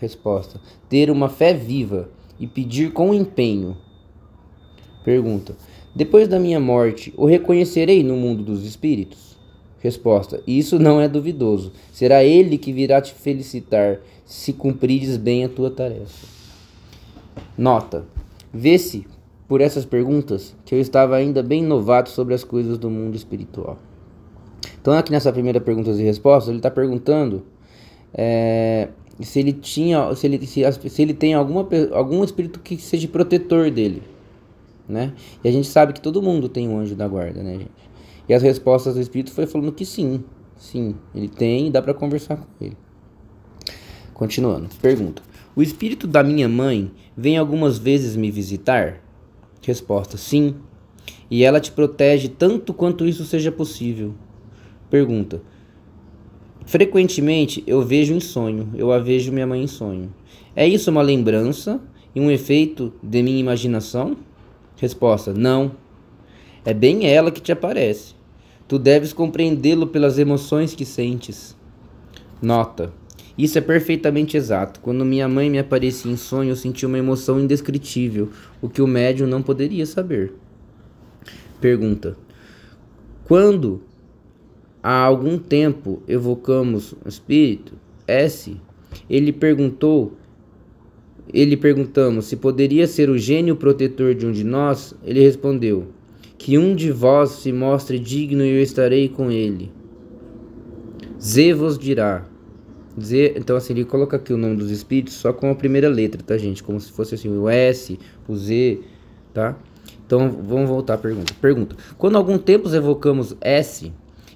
Resposta: 0.00 0.58
Ter 0.88 1.10
uma 1.10 1.28
fé 1.28 1.52
viva 1.52 2.08
e 2.40 2.46
pedir 2.46 2.94
com 2.94 3.12
empenho. 3.12 3.76
Pergunta: 5.04 5.54
Depois 5.94 6.26
da 6.26 6.40
minha 6.40 6.58
morte, 6.58 7.14
o 7.16 7.24
reconhecerei 7.24 8.02
no 8.02 8.16
mundo 8.16 8.42
dos 8.42 8.64
espíritos? 8.64 9.36
Resposta: 9.78 10.42
Isso 10.46 10.78
não 10.78 11.00
é 11.00 11.06
duvidoso. 11.06 11.72
Será 11.92 12.24
ele 12.24 12.58
que 12.58 12.72
virá 12.72 13.00
te 13.00 13.14
felicitar 13.14 14.00
se 14.24 14.52
cumprires 14.52 15.16
bem 15.16 15.44
a 15.44 15.48
tua 15.48 15.70
tarefa. 15.70 16.26
Nota: 17.56 18.04
Vê-se 18.52 19.06
por 19.46 19.60
essas 19.60 19.84
perguntas 19.84 20.56
que 20.64 20.74
eu 20.74 20.80
estava 20.80 21.14
ainda 21.14 21.42
bem 21.42 21.62
novato 21.62 22.10
sobre 22.10 22.34
as 22.34 22.42
coisas 22.42 22.76
do 22.76 22.90
mundo 22.90 23.14
espiritual. 23.14 23.78
Então, 24.80 24.94
aqui 24.94 25.12
nessa 25.12 25.32
primeira 25.32 25.60
perguntas 25.60 25.98
e 26.00 26.02
respostas, 26.02 26.48
ele 26.48 26.58
está 26.58 26.70
perguntando 26.70 27.44
é, 28.12 28.88
se 29.20 29.38
ele 29.38 29.52
tinha, 29.52 30.12
se 30.14 30.26
ele, 30.26 30.44
se, 30.46 30.62
se 30.88 31.02
ele 31.02 31.14
tem 31.14 31.34
alguma, 31.34 31.68
algum 31.92 32.24
espírito 32.24 32.58
que 32.58 32.76
seja 32.78 33.06
protetor 33.06 33.70
dele, 33.70 34.02
né? 34.88 35.12
E 35.42 35.48
a 35.48 35.52
gente 35.52 35.66
sabe 35.66 35.92
que 35.92 36.00
todo 36.00 36.22
mundo 36.22 36.48
tem 36.48 36.68
um 36.68 36.78
anjo 36.78 36.94
da 36.94 37.06
guarda, 37.08 37.42
né, 37.42 37.52
gente? 37.52 37.84
E 38.28 38.34
as 38.34 38.42
respostas 38.42 38.94
do 38.94 39.00
espírito 39.00 39.32
foi 39.32 39.46
falando 39.46 39.72
que 39.72 39.84
sim, 39.84 40.24
sim, 40.56 40.94
ele 41.14 41.28
tem 41.28 41.68
e 41.68 41.70
dá 41.70 41.82
para 41.82 41.92
conversar 41.92 42.36
com 42.36 42.64
ele. 42.64 42.76
Continuando, 44.14 44.68
pergunta: 44.80 45.22
O 45.54 45.62
espírito 45.62 46.06
da 46.06 46.22
minha 46.22 46.48
mãe 46.48 46.90
vem 47.16 47.36
algumas 47.36 47.78
vezes 47.78 48.16
me 48.16 48.30
visitar? 48.30 49.02
Resposta: 49.62 50.16
Sim. 50.16 50.54
E 51.30 51.42
ela 51.42 51.60
te 51.60 51.72
protege 51.72 52.28
tanto 52.28 52.72
quanto 52.72 53.06
isso 53.06 53.24
seja 53.24 53.50
possível. 53.50 54.14
Pergunta: 54.88 55.42
Frequentemente 56.64 57.62
eu 57.66 57.82
vejo 57.82 58.14
em 58.14 58.20
sonho, 58.20 58.70
eu 58.74 58.90
a 58.90 58.98
vejo 58.98 59.32
minha 59.32 59.46
mãe 59.46 59.62
em 59.62 59.66
sonho. 59.66 60.14
É 60.56 60.66
isso 60.66 60.90
uma 60.90 61.02
lembrança 61.02 61.80
e 62.14 62.20
um 62.20 62.30
efeito 62.30 62.92
de 63.02 63.22
minha 63.22 63.38
imaginação? 63.38 64.16
Resposta: 64.76 65.32
Não. 65.32 65.72
É 66.64 66.72
bem 66.72 67.06
ela 67.06 67.30
que 67.30 67.40
te 67.40 67.52
aparece. 67.52 68.14
Tu 68.66 68.78
deves 68.78 69.12
compreendê-lo 69.12 69.86
pelas 69.86 70.18
emoções 70.18 70.74
que 70.74 70.84
sentes. 70.84 71.56
Nota: 72.40 72.92
Isso 73.36 73.58
é 73.58 73.60
perfeitamente 73.60 74.36
exato. 74.36 74.80
Quando 74.80 75.04
minha 75.04 75.28
mãe 75.28 75.50
me 75.50 75.58
aparecia 75.58 76.10
em 76.10 76.16
sonho, 76.16 76.50
eu 76.50 76.56
senti 76.56 76.86
uma 76.86 76.98
emoção 76.98 77.38
indescritível, 77.40 78.30
o 78.62 78.68
que 78.68 78.80
o 78.80 78.86
médium 78.86 79.26
não 79.26 79.42
poderia 79.42 79.84
saber. 79.84 80.32
Pergunta: 81.60 82.16
Quando 83.24 83.82
há 84.82 85.02
algum 85.02 85.38
tempo 85.38 86.02
evocamos 86.08 86.92
o 87.04 87.08
espírito 87.08 87.74
S, 88.06 88.56
ele 89.08 89.32
perguntou, 89.32 90.12
ele 91.34 91.56
perguntamos 91.56 92.26
se 92.26 92.36
poderia 92.36 92.86
ser 92.86 93.10
o 93.10 93.18
gênio 93.18 93.56
protetor 93.56 94.14
de 94.14 94.24
um 94.24 94.30
de 94.30 94.44
nós, 94.44 94.94
ele 95.04 95.20
respondeu: 95.20 95.88
Que 96.38 96.56
um 96.56 96.76
de 96.76 96.92
vós 96.92 97.30
se 97.30 97.52
mostre 97.52 97.98
digno 97.98 98.44
e 98.44 98.50
eu 98.50 98.62
estarei 98.62 99.08
com 99.08 99.32
ele. 99.32 99.72
Z 101.20 101.52
vos 101.54 101.76
dirá. 101.76 102.24
Z, 103.00 103.34
então 103.36 103.56
assim, 103.56 103.72
ele 103.72 103.84
coloca 103.84 104.16
aqui 104.16 104.32
o 104.32 104.36
nome 104.36 104.54
dos 104.54 104.70
espíritos 104.70 105.14
só 105.14 105.32
com 105.32 105.50
a 105.50 105.54
primeira 105.56 105.88
letra, 105.88 106.22
tá, 106.22 106.38
gente? 106.38 106.62
Como 106.62 106.78
se 106.78 106.92
fosse 106.92 107.16
assim, 107.16 107.28
o 107.28 107.48
S, 107.48 107.98
o 108.28 108.36
Z, 108.36 108.78
tá? 109.32 109.58
Então 110.06 110.30
vamos 110.30 110.68
voltar 110.68 110.94
à 110.94 110.98
pergunta. 110.98 111.34
Pergunta: 111.40 111.74
Quando 111.98 112.16
algum 112.16 112.38
tempo 112.38 112.72
evocamos 112.72 113.36
S, 113.40 113.90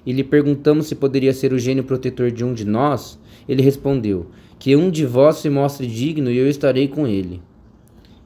e 0.05 0.11
lhe 0.11 0.23
perguntamos 0.23 0.87
se 0.87 0.95
poderia 0.95 1.31
ser 1.31 1.53
o 1.53 1.59
gênio 1.59 1.85
protetor 1.85 2.29
de 2.29 2.43
um 2.43 2.53
de 2.53 2.65
nós, 2.65 3.17
ele 3.47 3.61
respondeu: 3.61 4.25
Que 4.59 4.75
um 4.75 4.91
de 4.91 5.05
vós 5.05 5.37
se 5.37 5.49
mostre 5.49 5.87
digno 5.87 6.29
e 6.29 6.37
eu 6.37 6.47
estarei 6.49 6.87
com 6.87 7.07
ele. 7.07 7.41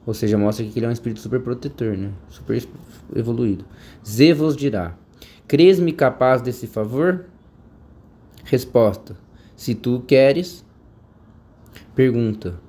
Ou 0.04 0.12
seja, 0.12 0.36
mostra 0.36 0.66
que 0.66 0.78
ele 0.78 0.84
é 0.84 0.88
um 0.88 0.92
espírito 0.92 1.20
super 1.20 1.40
protetor, 1.40 1.96
né? 1.96 2.10
Super 2.28 2.62
evoluído. 3.14 3.64
Zê 4.06 4.34
vos 4.34 4.56
dirá: 4.56 4.96
Crês-me 5.46 5.92
capaz 5.92 6.42
desse 6.42 6.66
favor? 6.66 7.26
Resposta: 8.44 9.16
Se 9.56 9.74
tu 9.74 10.02
queres. 10.06 10.64
Pergunta: 11.94 12.60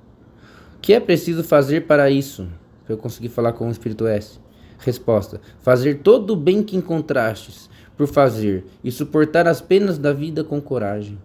O 0.75 0.80
que 0.80 0.93
é 0.93 0.99
preciso 0.99 1.43
fazer 1.43 1.88
para 1.88 2.10
isso? 2.10 2.47
Para 2.86 2.93
eu 2.93 2.97
conseguir 2.97 3.30
falar 3.30 3.54
com 3.54 3.67
o 3.67 3.71
espírito 3.71 4.08
S. 4.08 4.39
Resposta: 4.78 5.41
Fazer 5.60 5.99
todo 5.99 6.32
o 6.32 6.38
bem 6.38 6.63
que 6.63 6.78
encontrastes 6.78 7.69
por 7.97 8.08
fazer 8.08 8.65
e 8.84 8.91
suportar 8.91 9.47
as 9.47 9.60
penas 9.60 9.97
da 9.97 10.13
vida 10.13 10.43
com 10.43 10.62
coragem. 10.62 11.17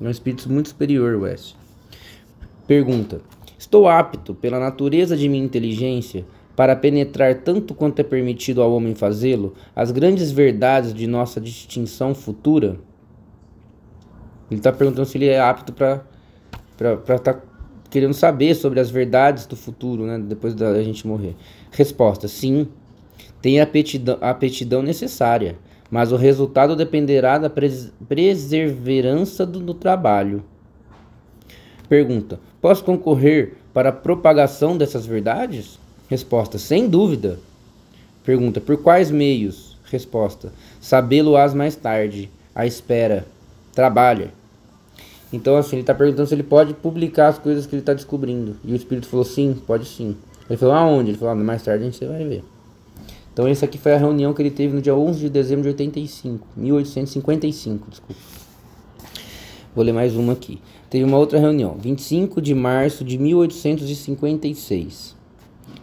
É 0.00 0.04
um 0.04 0.10
espírito 0.10 0.50
muito 0.50 0.70
superior, 0.70 1.20
West. 1.20 1.61
Pergunta: 2.66 3.20
Estou 3.58 3.88
apto, 3.88 4.34
pela 4.34 4.58
natureza 4.58 5.16
de 5.16 5.28
minha 5.28 5.44
inteligência, 5.44 6.24
para 6.54 6.76
penetrar 6.76 7.42
tanto 7.42 7.74
quanto 7.74 8.00
é 8.00 8.02
permitido 8.02 8.62
ao 8.62 8.72
homem 8.72 8.94
fazê-lo, 8.94 9.54
as 9.74 9.90
grandes 9.90 10.30
verdades 10.30 10.92
de 10.92 11.06
nossa 11.06 11.40
distinção 11.40 12.14
futura? 12.14 12.78
Ele 14.50 14.60
está 14.60 14.72
perguntando 14.72 15.06
se 15.06 15.16
ele 15.16 15.28
é 15.28 15.40
apto 15.40 15.72
para 15.72 16.04
estar 16.76 17.18
tá 17.18 17.42
querendo 17.90 18.14
saber 18.14 18.54
sobre 18.54 18.80
as 18.80 18.90
verdades 18.90 19.46
do 19.46 19.56
futuro, 19.56 20.04
né, 20.04 20.18
depois 20.18 20.54
da 20.54 20.82
gente 20.82 21.06
morrer. 21.06 21.34
Resposta: 21.70 22.28
sim. 22.28 22.68
Tem 23.40 23.60
a 23.60 23.68
aptidão, 24.20 24.82
necessária 24.82 25.58
mas 25.92 26.10
o 26.10 26.16
resultado 26.16 26.74
dependerá 26.74 27.36
da 27.36 27.50
pres 27.50 27.92
perseverança 28.08 29.44
do, 29.44 29.60
do 29.60 29.74
trabalho. 29.74 30.42
Pergunta: 31.86 32.40
Posso 32.62 32.84
concorrer 32.84 33.54
para 33.74 33.88
a 33.88 33.92
propagação 33.92 34.76
dessas 34.78 35.04
verdades? 35.04 35.80
Resposta: 36.08 36.58
Sem 36.58 36.88
dúvida. 36.88 37.40
Pergunta: 38.24 38.60
Por 38.60 38.76
quais 38.76 39.10
meios? 39.10 39.76
Resposta: 39.90 40.52
Sabê-lo-ás 40.80 41.52
mais 41.52 41.74
tarde. 41.74 42.30
A 42.54 42.64
espera. 42.64 43.26
Trabalha. 43.74 44.32
Então, 45.32 45.56
assim, 45.56 45.76
ele 45.76 45.80
está 45.80 45.94
perguntando 45.94 46.28
se 46.28 46.34
ele 46.34 46.42
pode 46.44 46.72
publicar 46.74 47.28
as 47.28 47.38
coisas 47.38 47.66
que 47.66 47.74
ele 47.74 47.82
está 47.82 47.94
descobrindo. 47.94 48.56
E 48.64 48.72
o 48.72 48.76
Espírito 48.76 49.08
falou: 49.08 49.24
Sim, 49.24 49.60
pode 49.66 49.84
sim. 49.84 50.16
Ele 50.48 50.56
falou: 50.56 50.74
Aonde? 50.76 51.10
Ele 51.10 51.18
falou: 51.18 51.32
ah, 51.32 51.36
Mais 51.36 51.64
tarde 51.64 51.82
a 51.82 51.90
gente 51.90 52.06
vai 52.06 52.24
ver. 52.24 52.44
Então 53.32 53.48
essa 53.48 53.64
aqui 53.64 53.78
foi 53.78 53.94
a 53.94 53.98
reunião 53.98 54.32
que 54.32 54.40
ele 54.40 54.50
teve 54.50 54.72
no 54.72 54.80
dia 54.80 54.94
11 54.94 55.18
de 55.18 55.30
dezembro 55.30 55.62
de 55.62 55.70
85, 55.70 56.46
1855, 56.54 57.90
desculpa. 57.90 58.20
Vou 59.74 59.82
ler 59.82 59.92
mais 59.92 60.14
uma 60.14 60.34
aqui. 60.34 60.60
Teve 60.90 61.02
uma 61.02 61.16
outra 61.16 61.38
reunião, 61.38 61.78
25 61.80 62.42
de 62.42 62.54
março 62.54 63.02
de 63.02 63.16
1856, 63.16 65.16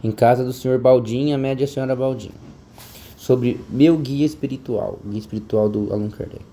em 0.03 0.11
casa 0.11 0.43
do 0.43 0.53
senhor 0.53 0.77
Baldin 0.77 1.29
e 1.29 1.33
a 1.33 1.39
média 1.39 1.65
senhora 1.65 1.95
Baldin, 1.95 2.29
sobre 3.17 3.59
meu 3.67 3.97
guia 3.97 4.27
espiritual, 4.27 4.99
guia 5.03 5.17
espiritual 5.17 5.67
do 5.67 5.91
Allan 5.91 6.11
Kardec. 6.11 6.45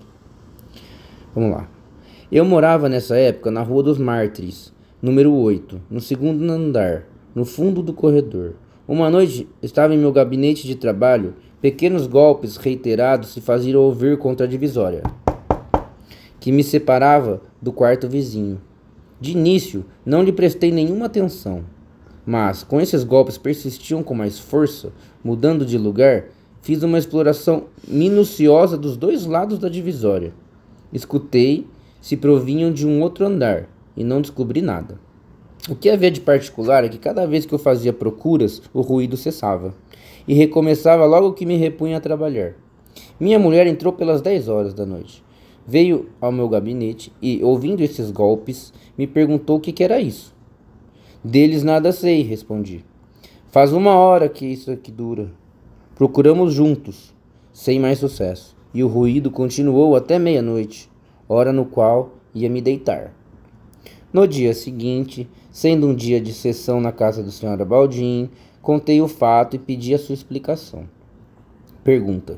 Vamos 1.35 1.51
lá. 1.51 1.69
Eu 2.31 2.43
morava 2.43 2.89
nessa 2.89 3.15
época 3.15 3.51
na 3.51 3.61
Rua 3.61 3.83
dos 3.83 3.99
Mártires, 3.99 4.73
número 4.99 5.31
8, 5.31 5.79
no 5.91 6.01
segundo 6.01 6.43
andar, 6.51 7.05
no 7.35 7.45
fundo 7.45 7.83
do 7.83 7.93
corredor. 7.93 8.55
Uma 8.87 9.11
noite 9.11 9.47
estava 9.61 9.93
em 9.93 9.99
meu 9.99 10.11
gabinete 10.11 10.65
de 10.65 10.73
trabalho, 10.73 11.35
pequenos 11.61 12.07
golpes 12.07 12.57
reiterados 12.57 13.29
se 13.29 13.41
faziam 13.41 13.83
ouvir 13.83 14.17
contra 14.17 14.47
a 14.47 14.49
divisória, 14.49 15.03
que 16.39 16.51
me 16.51 16.63
separava 16.63 17.41
do 17.61 17.71
quarto 17.71 18.07
vizinho. 18.07 18.61
De 19.19 19.31
início, 19.31 19.85
não 20.05 20.21
lhe 20.21 20.31
prestei 20.31 20.71
nenhuma 20.71 21.07
atenção, 21.07 21.63
mas, 22.25 22.61
com 22.61 22.81
esses 22.81 23.05
golpes 23.05 23.37
persistiam 23.37 24.03
com 24.03 24.13
mais 24.13 24.37
força, 24.37 24.91
mudando 25.23 25.65
de 25.65 25.77
lugar, 25.77 26.25
fiz 26.61 26.83
uma 26.83 26.97
exploração 26.97 27.67
minuciosa 27.87 28.77
dos 28.77 28.97
dois 28.97 29.25
lados 29.25 29.57
da 29.57 29.69
divisória. 29.69 30.33
Escutei 30.91 31.65
se 32.01 32.17
provinham 32.17 32.71
de 32.71 32.85
um 32.85 33.01
outro 33.01 33.25
andar 33.25 33.69
e 33.95 34.03
não 34.03 34.21
descobri 34.21 34.61
nada. 34.61 34.99
O 35.69 35.75
que 35.75 35.89
havia 35.89 36.11
de 36.11 36.21
particular 36.21 36.83
é 36.83 36.89
que 36.89 36.97
cada 36.97 37.25
vez 37.25 37.45
que 37.45 37.53
eu 37.53 37.59
fazia 37.59 37.91
procuras, 37.91 38.61
o 38.73 38.81
ruído 38.81 39.17
cessava 39.17 39.73
e 40.27 40.33
recomeçava 40.33 41.05
logo 41.05 41.33
que 41.33 41.45
me 41.45 41.55
repunha 41.55 41.97
a 41.97 42.01
trabalhar. 42.01 42.53
Minha 43.19 43.39
mulher 43.39 43.67
entrou 43.67 43.93
pelas 43.93 44.21
10 44.21 44.49
horas 44.49 44.73
da 44.73 44.85
noite. 44.85 45.23
Veio 45.67 46.09
ao 46.21 46.31
meu 46.31 46.47
gabinete 46.47 47.11
e, 47.21 47.43
ouvindo 47.43 47.81
esses 47.81 48.09
golpes, 48.09 48.71
me 48.97 49.05
perguntou 49.05 49.57
o 49.57 49.59
que, 49.59 49.73
que 49.73 49.83
era 49.83 49.99
isso. 49.99 50.33
Deles 51.21 51.61
nada 51.61 51.91
sei, 51.91 52.23
respondi. 52.23 52.85
Faz 53.49 53.73
uma 53.73 53.95
hora 53.95 54.29
que 54.29 54.45
isso 54.45 54.71
aqui 54.71 54.89
dura. 54.89 55.29
Procuramos 55.93 56.53
juntos, 56.53 57.13
sem 57.51 57.79
mais 57.79 57.99
sucesso. 57.99 58.55
e 58.73 58.83
o 58.83 58.87
ruído 58.87 59.31
continuou 59.31 59.95
até 59.95 60.19
meia-noite, 60.19 60.89
hora 61.27 61.51
no 61.51 61.65
qual 61.65 62.11
ia 62.35 62.49
me 62.49 62.61
deitar. 62.61 63.13
No 64.13 64.27
dia 64.27 64.53
seguinte, 64.53 65.27
sendo 65.49 65.87
um 65.87 65.95
dia 65.95 66.21
de 66.21 66.31
sessão 66.31 66.79
na 66.79 66.91
casa 66.91 67.23
do 67.23 67.31
Sr. 67.31 67.65
Baldin, 67.65 68.29
contei 68.61 69.01
o 69.01 69.07
fato 69.07 69.55
e 69.55 69.59
pedi 69.59 69.93
a 69.93 69.97
sua 69.97 70.13
explicação. 70.13 70.87
Pergunta: 71.83 72.37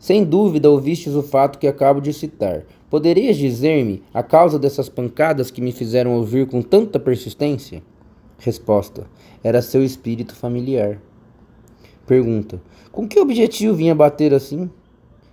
Sem 0.00 0.24
dúvida 0.24 0.70
ouvistes 0.70 1.14
o 1.14 1.22
fato 1.22 1.58
que 1.58 1.66
acabo 1.66 2.00
de 2.00 2.14
citar. 2.14 2.64
Poderias 2.88 3.36
dizer-me 3.36 4.02
a 4.14 4.22
causa 4.22 4.58
dessas 4.58 4.88
pancadas 4.88 5.50
que 5.50 5.60
me 5.60 5.72
fizeram 5.72 6.16
ouvir 6.16 6.48
com 6.48 6.62
tanta 6.62 6.98
persistência? 6.98 7.82
Resposta: 8.38 9.06
Era 9.44 9.60
seu 9.60 9.84
espírito 9.84 10.34
familiar. 10.34 10.98
Pergunta: 12.06 12.62
Com 12.90 13.06
que 13.06 13.20
objetivo 13.20 13.74
vinha 13.74 13.94
bater 13.94 14.32
assim? 14.32 14.70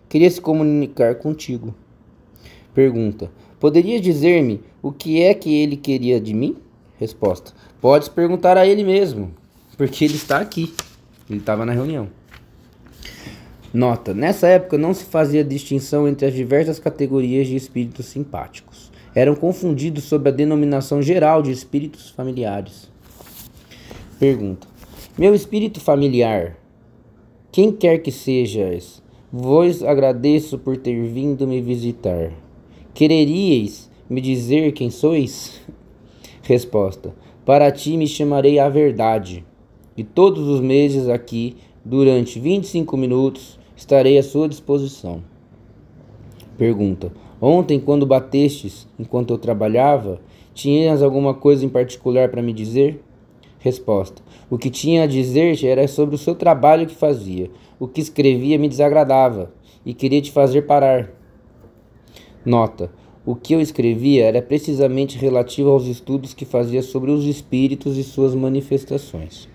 Queria 0.09 0.29
se 0.29 0.41
comunicar 0.41 1.15
contigo. 1.15 1.73
Pergunta: 2.73 3.31
Poderia 3.61 4.01
dizer-me 4.01 4.61
o 4.83 4.91
que 4.91 5.23
é 5.23 5.33
que 5.33 5.55
ele 5.55 5.77
queria 5.77 6.19
de 6.19 6.33
mim? 6.33 6.57
Resposta: 6.97 7.53
Podes 7.79 8.09
perguntar 8.09 8.57
a 8.57 8.67
ele 8.67 8.83
mesmo, 8.83 9.33
porque 9.77 10.03
ele 10.03 10.15
está 10.15 10.39
aqui. 10.39 10.73
Ele 11.29 11.39
estava 11.39 11.65
na 11.65 11.71
reunião. 11.71 12.09
Nota: 13.73 14.13
Nessa 14.13 14.47
época 14.47 14.77
não 14.77 14.93
se 14.93 15.03
fazia 15.05 15.43
distinção 15.43 16.07
entre 16.07 16.27
as 16.27 16.33
diversas 16.33 16.79
categorias 16.79 17.47
de 17.47 17.55
espíritos 17.55 18.05
simpáticos. 18.05 18.91
Eram 19.13 19.35
confundidos 19.35 20.05
sob 20.05 20.29
a 20.29 20.33
denominação 20.33 21.01
geral 21.01 21.41
de 21.41 21.51
espíritos 21.51 22.09
familiares. 22.09 22.89
Pergunta: 24.19 24.67
Meu 25.17 25.35
espírito 25.35 25.81
familiar, 25.81 26.57
quem 27.51 27.71
quer 27.71 27.97
que 27.99 28.11
sejas, 28.11 29.01
vos 29.31 29.83
agradeço 29.83 30.57
por 30.57 30.77
ter 30.77 31.03
vindo 31.07 31.45
me 31.45 31.61
visitar. 31.61 32.31
Quereríeis 32.93 33.89
me 34.09 34.21
dizer 34.21 34.71
quem 34.71 34.89
sois? 34.89 35.59
Resposta: 36.41 37.13
Para 37.45 37.69
ti 37.71 37.97
me 37.97 38.07
chamarei 38.07 38.59
a 38.59 38.69
verdade, 38.69 39.43
e 39.97 40.03
todos 40.03 40.47
os 40.47 40.61
meses 40.61 41.09
aqui, 41.09 41.57
durante 41.83 42.39
25 42.39 42.95
minutos, 42.95 43.56
estarei 43.77 44.17
à 44.17 44.23
sua 44.23 44.49
disposição. 44.49 45.23
Pergunta: 46.57 47.13
Ontem, 47.39 47.79
quando 47.79 48.05
batestes, 48.05 48.87
enquanto 48.99 49.31
eu 49.31 49.37
trabalhava, 49.37 50.19
tinhas 50.53 51.03
alguma 51.03 51.33
coisa 51.33 51.63
em 51.63 51.69
particular 51.69 52.29
para 52.29 52.41
me 52.41 52.51
dizer? 52.51 53.01
Resposta: 53.59 54.21
O 54.49 54.57
que 54.57 54.69
tinha 54.69 55.03
a 55.03 55.07
dizer-te 55.07 55.67
era 55.67 55.87
sobre 55.87 56.15
o 56.15 56.17
seu 56.17 56.35
trabalho 56.35 56.87
que 56.87 56.95
fazia. 56.95 57.49
O 57.79 57.87
que 57.87 58.01
escrevia 58.01 58.57
me 58.57 58.67
desagradava 58.67 59.53
e 59.85 59.93
queria 59.93 60.21
te 60.21 60.31
fazer 60.31 60.63
parar. 60.63 61.13
Nota: 62.43 62.91
o 63.27 63.35
que 63.35 63.53
eu 63.53 63.59
escrevia 63.59 64.25
era 64.25 64.41
precisamente 64.41 65.17
relativo 65.17 65.69
aos 65.69 65.85
estudos 65.85 66.33
que 66.33 66.45
fazia 66.45 66.81
sobre 66.81 67.11
os 67.11 67.25
espíritos 67.25 67.97
e 67.97 68.03
suas 68.03 68.33
manifestações. 68.33 69.49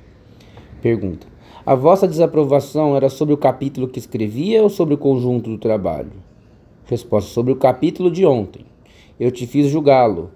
Pergunta: 0.82 1.31
A 1.64 1.77
vossa 1.77 2.09
desaprovação 2.09 2.96
era 2.96 3.09
sobre 3.09 3.33
o 3.33 3.37
capítulo 3.37 3.87
que 3.87 4.01
escrevia 4.01 4.64
ou 4.64 4.68
sobre 4.68 4.94
o 4.94 4.98
conjunto 4.98 5.48
do 5.48 5.59
trabalho? 5.59 6.11
Resposta: 6.87 7.31
Sobre 7.31 7.53
o 7.53 7.57
capítulo 7.57 8.11
de 8.11 8.27
ontem. 8.27 8.66
Eu 9.18 9.31
te 9.31 9.46
fiz 9.46 9.70
julgá-lo, 9.70 10.33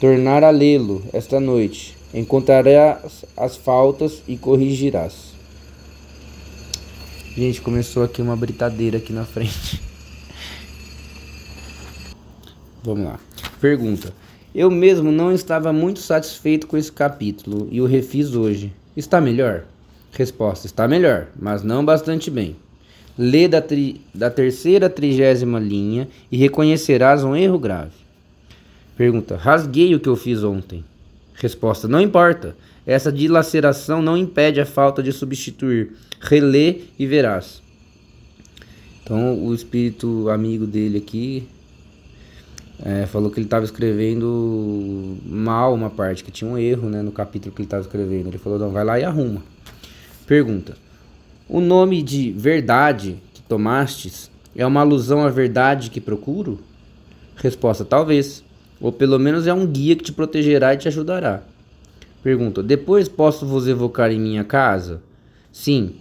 tornar 0.00 0.42
a 0.42 0.48
lê-lo 0.48 1.02
esta 1.12 1.38
noite. 1.38 1.98
Encontrarás 2.14 3.26
as 3.36 3.56
faltas 3.56 4.22
e 4.26 4.38
corrigirás. 4.38 5.34
Gente, 7.36 7.60
começou 7.60 8.02
aqui 8.02 8.22
uma 8.22 8.36
britadeira 8.36 8.96
aqui 8.96 9.12
na 9.12 9.26
frente. 9.26 9.82
Vamos 12.82 13.04
lá. 13.04 13.20
Pergunta: 13.60 14.14
Eu 14.54 14.70
mesmo 14.70 15.12
não 15.12 15.30
estava 15.30 15.74
muito 15.74 16.00
satisfeito 16.00 16.66
com 16.66 16.78
esse 16.78 16.90
capítulo 16.90 17.68
e 17.70 17.82
o 17.82 17.86
refiz 17.86 18.34
hoje. 18.34 18.72
Está 18.96 19.20
melhor? 19.20 19.66
Resposta: 20.12 20.66
Está 20.66 20.86
melhor, 20.86 21.28
mas 21.38 21.62
não 21.62 21.84
bastante 21.84 22.30
bem. 22.30 22.54
Lê 23.16 23.48
da, 23.48 23.60
tri, 23.60 24.00
da 24.14 24.30
terceira 24.30 24.88
trigésima 24.88 25.58
linha 25.58 26.08
e 26.30 26.36
reconhecerás 26.36 27.24
um 27.24 27.34
erro 27.34 27.58
grave. 27.58 27.92
Pergunta: 28.96 29.36
Rasguei 29.36 29.94
o 29.94 30.00
que 30.00 30.08
eu 30.08 30.16
fiz 30.16 30.42
ontem. 30.44 30.84
Resposta: 31.34 31.88
Não 31.88 32.00
importa. 32.00 32.54
Essa 32.86 33.12
dilaceração 33.12 34.02
não 34.02 34.16
impede 34.16 34.60
a 34.60 34.66
falta 34.66 35.02
de 35.02 35.12
substituir. 35.12 35.92
Relê 36.20 36.80
e 36.98 37.06
verás. 37.06 37.62
Então, 39.02 39.44
o 39.44 39.54
espírito 39.54 40.28
amigo 40.28 40.66
dele 40.66 40.98
aqui 40.98 41.48
é, 42.84 43.06
falou 43.06 43.30
que 43.30 43.38
ele 43.38 43.46
estava 43.46 43.64
escrevendo 43.64 45.16
mal 45.24 45.72
uma 45.72 45.90
parte, 45.90 46.24
que 46.24 46.30
tinha 46.30 46.50
um 46.50 46.58
erro 46.58 46.88
né, 46.88 47.02
no 47.02 47.12
capítulo 47.12 47.54
que 47.54 47.62
ele 47.62 47.66
estava 47.66 47.82
escrevendo. 47.82 48.28
Ele 48.28 48.38
falou: 48.38 48.58
não, 48.58 48.70
vai 48.70 48.84
lá 48.84 48.98
e 48.98 49.04
arruma. 49.04 49.42
Pergunta: 50.26 50.76
O 51.48 51.60
nome 51.60 52.02
de 52.02 52.32
verdade 52.32 53.18
que 53.34 53.42
tomastes 53.42 54.30
é 54.54 54.66
uma 54.66 54.80
alusão 54.80 55.24
à 55.24 55.30
verdade 55.30 55.90
que 55.90 56.00
procuro? 56.00 56.60
Resposta: 57.36 57.84
talvez. 57.84 58.44
Ou 58.80 58.90
pelo 58.90 59.18
menos 59.18 59.46
é 59.46 59.54
um 59.54 59.64
guia 59.64 59.94
que 59.94 60.02
te 60.02 60.12
protegerá 60.12 60.74
e 60.74 60.76
te 60.76 60.88
ajudará. 60.88 61.42
Pergunta: 62.22 62.62
Depois 62.62 63.08
posso 63.08 63.46
vos 63.46 63.68
evocar 63.68 64.10
em 64.10 64.20
minha 64.20 64.44
casa? 64.44 65.00
Sim, 65.52 65.96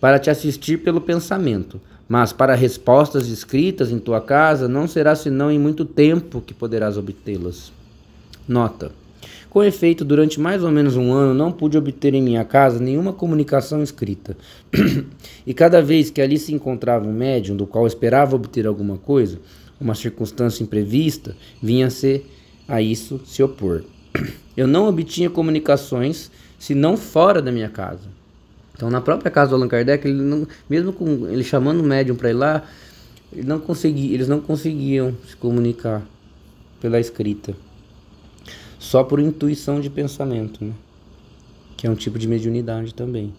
para 0.00 0.18
te 0.18 0.30
assistir 0.30 0.78
pelo 0.78 1.00
pensamento 1.00 1.80
mas 2.08 2.32
para 2.32 2.54
respostas 2.54 3.28
escritas 3.28 3.90
em 3.90 3.98
tua 3.98 4.20
casa 4.20 4.66
não 4.66 4.88
será 4.88 5.14
senão 5.14 5.50
em 5.50 5.58
muito 5.58 5.84
tempo 5.84 6.40
que 6.40 6.54
poderás 6.54 6.96
obtê-las. 6.96 7.70
Nota: 8.48 8.90
Com 9.50 9.64
efeito, 9.64 10.04
durante 10.04 10.38
mais 10.38 10.62
ou 10.62 10.70
menos 10.70 10.94
um 10.94 11.12
ano 11.12 11.32
não 11.32 11.50
pude 11.50 11.78
obter 11.78 12.12
em 12.12 12.22
minha 12.22 12.44
casa 12.44 12.78
nenhuma 12.78 13.14
comunicação 13.14 13.82
escrita. 13.82 14.36
e 15.46 15.54
cada 15.54 15.80
vez 15.80 16.10
que 16.10 16.20
ali 16.20 16.38
se 16.38 16.52
encontrava 16.52 17.06
um 17.06 17.12
médium 17.12 17.56
do 17.56 17.66
qual 17.66 17.86
esperava 17.86 18.36
obter 18.36 18.66
alguma 18.66 18.98
coisa, 18.98 19.38
uma 19.80 19.94
circunstância 19.94 20.62
imprevista, 20.62 21.34
vinha-se 21.62 22.22
a 22.66 22.82
isso 22.82 23.20
se 23.24 23.42
opor. 23.42 23.84
Eu 24.54 24.66
não 24.66 24.86
obtinha 24.86 25.30
comunicações 25.30 26.30
senão 26.58 26.96
fora 26.96 27.40
da 27.40 27.50
minha 27.50 27.68
casa. 27.68 28.18
Então, 28.74 28.90
na 28.90 29.00
própria 29.00 29.30
casa 29.30 29.50
do 29.50 29.56
Allan 29.56 29.68
Kardec, 29.68 30.06
ele 30.06 30.22
não, 30.22 30.46
mesmo 30.68 30.92
com 30.92 31.26
ele 31.28 31.42
chamando 31.42 31.80
o 31.80 31.84
médium 31.84 32.16
para 32.16 32.30
ir 32.30 32.34
lá, 32.34 32.64
ele 33.32 33.46
não 33.46 33.62
eles 33.84 34.28
não 34.28 34.40
conseguiam 34.40 35.16
se 35.26 35.36
comunicar 35.36 36.02
pela 36.80 37.00
escrita, 37.00 37.54
só 38.78 39.02
por 39.02 39.20
intuição 39.20 39.80
de 39.80 39.90
pensamento, 39.90 40.64
né? 40.64 40.72
que 41.76 41.86
é 41.86 41.90
um 41.90 41.94
tipo 41.94 42.18
de 42.18 42.26
mediunidade 42.26 42.92
também. 42.92 43.32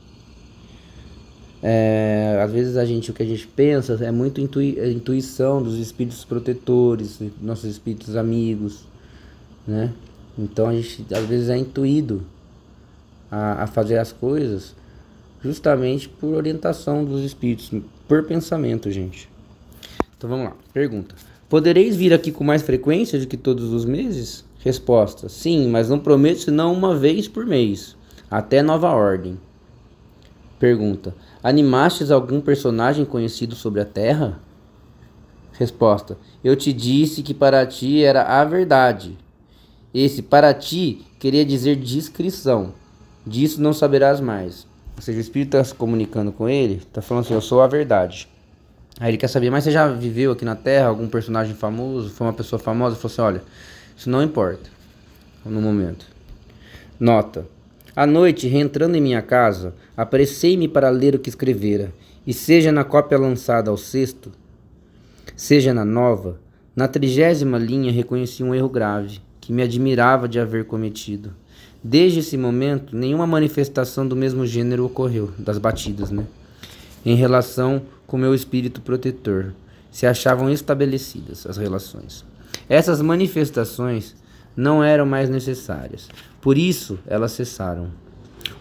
É, 1.61 2.39
às 2.41 2.51
vezes 2.51 2.77
a 2.77 2.85
gente 2.85 3.11
o 3.11 3.13
que 3.13 3.21
a 3.21 3.25
gente 3.25 3.45
pensa 3.45 3.99
é 4.01 4.11
muito 4.11 4.39
intui, 4.39 4.79
é 4.79 4.89
intuição 4.89 5.61
dos 5.61 5.77
espíritos 5.77 6.23
protetores, 6.23 7.19
nossos 7.41 7.69
espíritos 7.69 8.15
amigos, 8.15 8.85
né? 9.67 9.93
Então 10.37 10.67
a 10.67 10.73
gente 10.73 11.05
às 11.13 11.25
vezes 11.25 11.49
é 11.49 11.57
intuído 11.57 12.23
a, 13.29 13.63
a 13.63 13.67
fazer 13.67 13.97
as 13.97 14.13
coisas 14.13 14.73
justamente 15.43 16.07
por 16.07 16.33
orientação 16.33 17.03
dos 17.03 17.25
espíritos, 17.25 17.69
por 18.07 18.23
pensamento, 18.23 18.89
gente. 18.89 19.29
Então 20.17 20.29
vamos 20.29 20.45
lá. 20.45 20.55
Pergunta: 20.71 21.13
Podereis 21.49 21.93
vir 21.95 22.13
aqui 22.13 22.31
com 22.31 22.45
mais 22.45 22.61
frequência 22.61 23.19
do 23.19 23.27
que 23.27 23.35
todos 23.35 23.73
os 23.73 23.83
meses? 23.83 24.45
Resposta: 24.59 25.29
Sim, 25.29 25.69
mas 25.69 25.89
não 25.89 25.99
prometo 25.99 26.41
senão 26.41 26.73
uma 26.73 26.95
vez 26.95 27.27
por 27.27 27.45
mês, 27.45 27.95
até 28.29 28.61
nova 28.61 28.91
ordem. 28.91 29.39
Pergunta: 30.59 31.15
Animastes 31.41 32.11
algum 32.11 32.41
personagem 32.41 33.05
conhecido 33.05 33.55
sobre 33.55 33.79
a 33.79 33.85
Terra? 33.85 34.39
Resposta: 35.53 36.17
Eu 36.43 36.55
te 36.55 36.73
disse 36.73 37.23
que 37.23 37.33
para 37.33 37.65
ti 37.65 38.03
era 38.03 38.23
a 38.23 38.43
verdade. 38.43 39.17
Esse 39.93 40.21
para 40.21 40.53
ti 40.53 41.05
queria 41.17 41.45
dizer 41.45 41.77
discrição. 41.77 42.73
Disso 43.25 43.61
não 43.61 43.73
saberás 43.73 44.19
mais. 44.19 44.67
Ou 44.95 45.01
seja, 45.01 45.17
o 45.17 45.21
espírito 45.21 45.55
está 45.55 45.63
se 45.63 45.73
comunicando 45.73 46.31
com 46.31 46.49
ele, 46.49 46.75
está 46.75 47.01
falando 47.01 47.23
assim: 47.23 47.33
Eu 47.33 47.41
sou 47.41 47.61
a 47.61 47.67
verdade. 47.67 48.27
Aí 48.99 49.11
ele 49.11 49.17
quer 49.17 49.29
saber, 49.29 49.49
mas 49.49 49.63
você 49.63 49.71
já 49.71 49.87
viveu 49.87 50.33
aqui 50.33 50.43
na 50.43 50.55
Terra 50.55 50.87
algum 50.87 51.07
personagem 51.07 51.55
famoso? 51.55 52.09
Foi 52.09 52.27
uma 52.27 52.33
pessoa 52.33 52.59
famosa? 52.59 52.95
Ele 52.95 53.01
falou 53.01 53.13
assim: 53.13 53.21
Olha, 53.21 53.43
isso 53.99 54.09
não 54.09 54.23
importa 54.23 54.69
no 55.45 55.61
momento. 55.61 56.05
Nota: 56.97 57.45
À 57.93 58.07
noite, 58.07 58.47
reentrando 58.47 58.95
em 58.95 59.01
minha 59.01 59.21
casa, 59.21 59.75
apressei-me 59.97 60.69
para 60.69 60.89
ler 60.89 61.15
o 61.15 61.19
que 61.19 61.27
escrevera, 61.27 61.93
e 62.25 62.33
seja 62.33 62.71
na 62.71 62.85
cópia 62.85 63.17
lançada 63.17 63.69
ao 63.69 63.75
sexto, 63.75 64.31
seja 65.35 65.73
na 65.73 65.83
nova, 65.83 66.39
na 66.73 66.87
trigésima 66.87 67.57
linha 67.57 67.91
reconheci 67.91 68.41
um 68.41 68.55
erro 68.55 68.69
grave, 68.69 69.19
que 69.41 69.51
me 69.51 69.61
admirava 69.61 70.29
de 70.29 70.39
haver 70.39 70.63
cometido. 70.63 71.35
Desde 71.83 72.19
esse 72.19 72.37
momento, 72.37 72.95
nenhuma 72.95 73.27
manifestação 73.27 74.07
do 74.07 74.15
mesmo 74.15 74.45
gênero 74.45 74.85
ocorreu, 74.85 75.31
das 75.37 75.57
batidas, 75.57 76.09
né? 76.09 76.25
em 77.05 77.15
relação 77.15 77.81
com 78.07 78.17
meu 78.17 78.33
espírito 78.33 78.79
protetor. 78.79 79.53
Se 79.91 80.05
achavam 80.05 80.49
estabelecidas 80.49 81.45
as 81.45 81.57
relações. 81.57 82.23
Essas 82.69 83.01
manifestações 83.01 84.15
não 84.55 84.83
eram 84.83 85.05
mais 85.05 85.27
necessárias. 85.27 86.07
Por 86.39 86.55
isso, 86.55 86.99
elas 87.07 87.31
cessaram. 87.31 87.89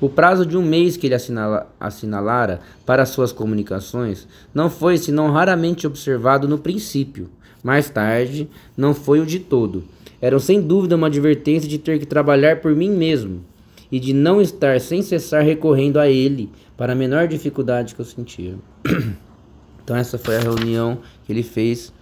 O 0.01 0.09
prazo 0.09 0.47
de 0.47 0.57
um 0.57 0.63
mês 0.63 0.97
que 0.97 1.07
ele 1.07 1.15
assinala, 1.15 1.71
assinalara 1.79 2.61
para 2.87 3.05
suas 3.05 3.33
comunicações 3.33 4.27
não 4.55 4.71
foi 4.71 4.97
senão 4.97 5.31
raramente 5.31 5.87
observado 5.87 6.49
no 6.49 6.59
princípio. 6.59 7.29
Mais 7.63 7.91
tarde, 7.91 8.49
não 8.77 8.95
foi 8.95 9.21
o 9.21 9.27
de 9.27 9.41
todo. 9.41 9.85
Eram 10.21 10.39
sem 10.39 10.61
dúvida 10.61 10.97
uma 10.97 11.09
advertência 11.09 11.69
de 11.69 11.79
ter 11.79 11.99
que 11.99 12.07
trabalhar 12.07 12.61
por 12.61 12.75
mim 12.75 12.91
mesmo 12.91 13.45
e 13.91 14.01
de 14.01 14.13
não 14.13 14.41
estar 14.41 14.81
sem 14.81 15.03
cessar 15.03 15.43
recorrendo 15.43 15.99
a 15.99 16.09
ele 16.09 16.51
para 16.77 16.93
a 16.93 16.97
menor 16.97 17.27
dificuldade 17.27 17.95
que 17.95 18.01
eu 18.01 18.05
sentia. 18.05 18.55
então 19.83 19.97
essa 19.97 20.19
foi 20.19 20.37
a 20.37 20.41
reunião 20.41 20.99
que 21.25 21.33
ele 21.33 21.43
fez 21.43 21.93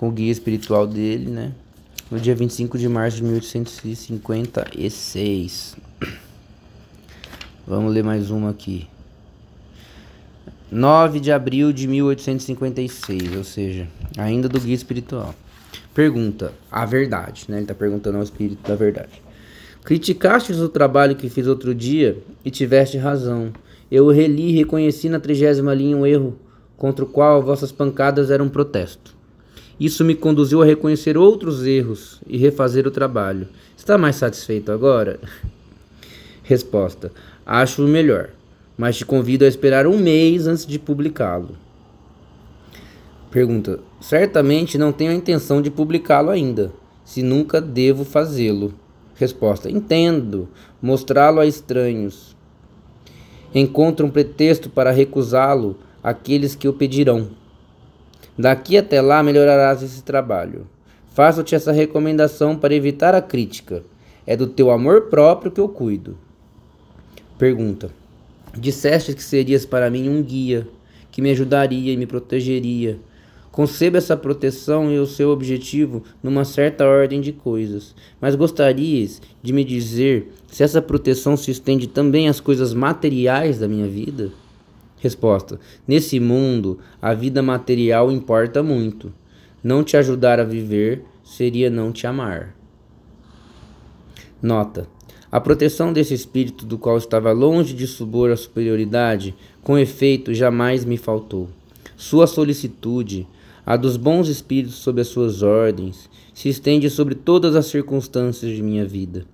com 0.00 0.08
o 0.08 0.10
guia 0.10 0.32
espiritual 0.32 0.86
dele, 0.86 1.30
né? 1.30 1.52
No 2.10 2.18
dia 2.18 2.34
25 2.34 2.78
de 2.78 2.88
março 2.88 3.18
de 3.18 3.24
1856. 3.24 5.76
Vamos 7.66 7.92
ler 7.92 8.02
mais 8.02 8.30
uma 8.30 8.48
aqui. 8.48 8.88
9 10.72 11.20
de 11.20 11.30
abril 11.30 11.70
de 11.70 11.86
1856, 11.86 13.36
ou 13.36 13.44
seja, 13.44 13.86
ainda 14.16 14.48
do 14.48 14.58
guia 14.58 14.74
espiritual. 14.74 15.34
Pergunta 15.92 16.54
a 16.72 16.86
verdade, 16.86 17.44
né? 17.46 17.56
Ele 17.56 17.64
está 17.64 17.74
perguntando 17.74 18.16
ao 18.16 18.24
espírito 18.24 18.66
da 18.66 18.74
verdade. 18.74 19.20
Criticastes 19.84 20.60
o 20.60 20.70
trabalho 20.70 21.14
que 21.14 21.28
fiz 21.28 21.46
outro 21.46 21.74
dia 21.74 22.16
e 22.42 22.50
tiveste 22.50 22.96
razão. 22.96 23.52
Eu 23.92 24.08
reli 24.08 24.48
e 24.48 24.56
reconheci 24.56 25.10
na 25.10 25.20
trigésima 25.20 25.74
linha 25.74 25.94
um 25.94 26.06
erro 26.06 26.38
contra 26.74 27.04
o 27.04 27.08
qual 27.08 27.42
vossas 27.42 27.70
pancadas 27.70 28.30
eram 28.30 28.46
um 28.46 28.48
protesto. 28.48 29.19
Isso 29.80 30.04
me 30.04 30.14
conduziu 30.14 30.60
a 30.60 30.66
reconhecer 30.66 31.16
outros 31.16 31.64
erros 31.64 32.20
e 32.26 32.36
refazer 32.36 32.86
o 32.86 32.90
trabalho. 32.90 33.48
Está 33.74 33.96
mais 33.96 34.16
satisfeito 34.16 34.70
agora? 34.70 35.18
Resposta: 36.44 37.10
Acho 37.46 37.80
melhor, 37.84 38.28
mas 38.76 38.98
te 38.98 39.06
convido 39.06 39.46
a 39.46 39.48
esperar 39.48 39.86
um 39.86 39.96
mês 39.96 40.46
antes 40.46 40.66
de 40.66 40.78
publicá-lo. 40.78 41.56
Pergunta: 43.30 43.80
Certamente 44.02 44.76
não 44.76 44.92
tenho 44.92 45.12
a 45.12 45.14
intenção 45.14 45.62
de 45.62 45.70
publicá-lo 45.70 46.28
ainda, 46.28 46.70
se 47.02 47.22
nunca 47.22 47.58
devo 47.58 48.04
fazê-lo. 48.04 48.74
Resposta: 49.14 49.70
Entendo. 49.70 50.46
Mostrá-lo 50.82 51.40
a 51.40 51.46
estranhos. 51.46 52.36
Encontra 53.54 54.04
um 54.04 54.10
pretexto 54.10 54.68
para 54.68 54.90
recusá-lo 54.90 55.76
àqueles 56.02 56.54
que 56.54 56.68
o 56.68 56.72
pedirão. 56.72 57.39
Daqui 58.40 58.78
até 58.78 59.00
lá 59.00 59.22
melhorarás 59.22 59.82
esse 59.82 60.02
trabalho. 60.02 60.66
Faço-te 61.12 61.54
essa 61.54 61.72
recomendação 61.72 62.56
para 62.56 62.74
evitar 62.74 63.14
a 63.14 63.20
crítica. 63.20 63.82
É 64.26 64.36
do 64.36 64.46
teu 64.46 64.70
amor 64.70 65.08
próprio 65.08 65.50
que 65.50 65.60
eu 65.60 65.68
cuido. 65.68 66.16
Pergunta: 67.38 67.90
Disseste 68.56 69.14
que 69.14 69.22
serias 69.22 69.66
para 69.66 69.90
mim 69.90 70.08
um 70.08 70.22
guia, 70.22 70.66
que 71.10 71.20
me 71.20 71.30
ajudaria 71.30 71.92
e 71.92 71.96
me 71.96 72.06
protegeria 72.06 72.98
Conceba 73.50 73.98
essa 73.98 74.16
proteção 74.16 74.92
e 74.92 74.98
o 74.98 75.06
seu 75.06 75.30
objetivo 75.30 76.04
numa 76.22 76.44
certa 76.44 76.86
ordem 76.86 77.20
de 77.20 77.32
coisas. 77.32 77.96
Mas 78.20 78.36
gostarias 78.36 79.20
de 79.42 79.52
me 79.52 79.64
dizer 79.64 80.32
se 80.46 80.62
essa 80.62 80.80
proteção 80.80 81.36
se 81.36 81.50
estende 81.50 81.88
também 81.88 82.28
às 82.28 82.38
coisas 82.38 82.72
materiais 82.72 83.58
da 83.58 83.66
minha 83.66 83.88
vida? 83.88 84.30
Resposta: 85.00 85.58
Nesse 85.88 86.20
mundo, 86.20 86.78
a 87.00 87.14
vida 87.14 87.42
material 87.42 88.12
importa 88.12 88.62
muito. 88.62 89.12
Não 89.64 89.82
te 89.82 89.96
ajudar 89.96 90.38
a 90.38 90.44
viver 90.44 91.04
seria 91.24 91.70
não 91.70 91.90
te 91.90 92.06
amar. 92.06 92.54
Nota: 94.42 94.86
A 95.32 95.40
proteção 95.40 95.92
desse 95.92 96.12
espírito 96.12 96.66
do 96.66 96.76
qual 96.76 96.98
estava 96.98 97.32
longe 97.32 97.72
de 97.72 97.86
supor 97.86 98.30
a 98.30 98.36
superioridade, 98.36 99.34
com 99.62 99.78
efeito, 99.78 100.34
jamais 100.34 100.84
me 100.84 100.98
faltou. 100.98 101.48
Sua 101.96 102.26
solicitude, 102.26 103.26
a 103.64 103.76
dos 103.76 103.96
bons 103.96 104.28
espíritos 104.28 104.76
sob 104.76 105.00
as 105.00 105.08
suas 105.08 105.42
ordens, 105.42 106.10
se 106.34 106.48
estende 106.48 106.90
sobre 106.90 107.14
todas 107.14 107.56
as 107.56 107.66
circunstâncias 107.66 108.54
de 108.54 108.62
minha 108.62 108.84
vida, 108.86 109.24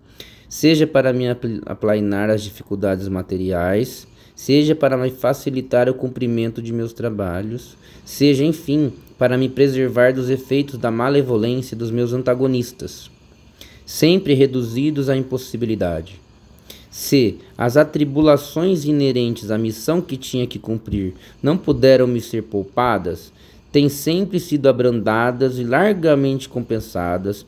seja 0.48 0.86
para 0.86 1.12
me 1.12 1.24
aplainar 1.64 2.30
as 2.30 2.42
dificuldades 2.42 3.08
materiais, 3.08 4.06
seja 4.36 4.74
para 4.74 4.98
me 4.98 5.10
facilitar 5.10 5.88
o 5.88 5.94
cumprimento 5.94 6.60
de 6.60 6.72
meus 6.72 6.92
trabalhos, 6.92 7.76
seja, 8.04 8.44
enfim, 8.44 8.92
para 9.18 9.38
me 9.38 9.48
preservar 9.48 10.12
dos 10.12 10.28
efeitos 10.28 10.78
da 10.78 10.90
malevolência 10.90 11.74
dos 11.74 11.90
meus 11.90 12.12
antagonistas, 12.12 13.10
sempre 13.86 14.34
reduzidos 14.34 15.08
à 15.08 15.16
impossibilidade. 15.16 16.20
Se 16.90 17.38
as 17.56 17.76
atribulações 17.76 18.84
inerentes 18.84 19.50
à 19.50 19.58
missão 19.58 20.00
que 20.00 20.16
tinha 20.16 20.46
que 20.46 20.58
cumprir 20.58 21.14
não 21.42 21.56
puderam 21.56 22.06
me 22.06 22.20
ser 22.20 22.42
poupadas, 22.42 23.32
têm 23.72 23.88
sempre 23.88 24.38
sido 24.38 24.68
abrandadas 24.68 25.58
e 25.58 25.64
largamente 25.64 26.48
compensadas 26.48 27.44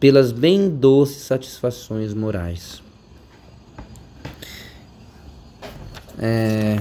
pelas 0.00 0.32
bem 0.32 0.68
doces 0.68 1.22
satisfações 1.22 2.12
morais. 2.12 2.81
É... 6.18 6.80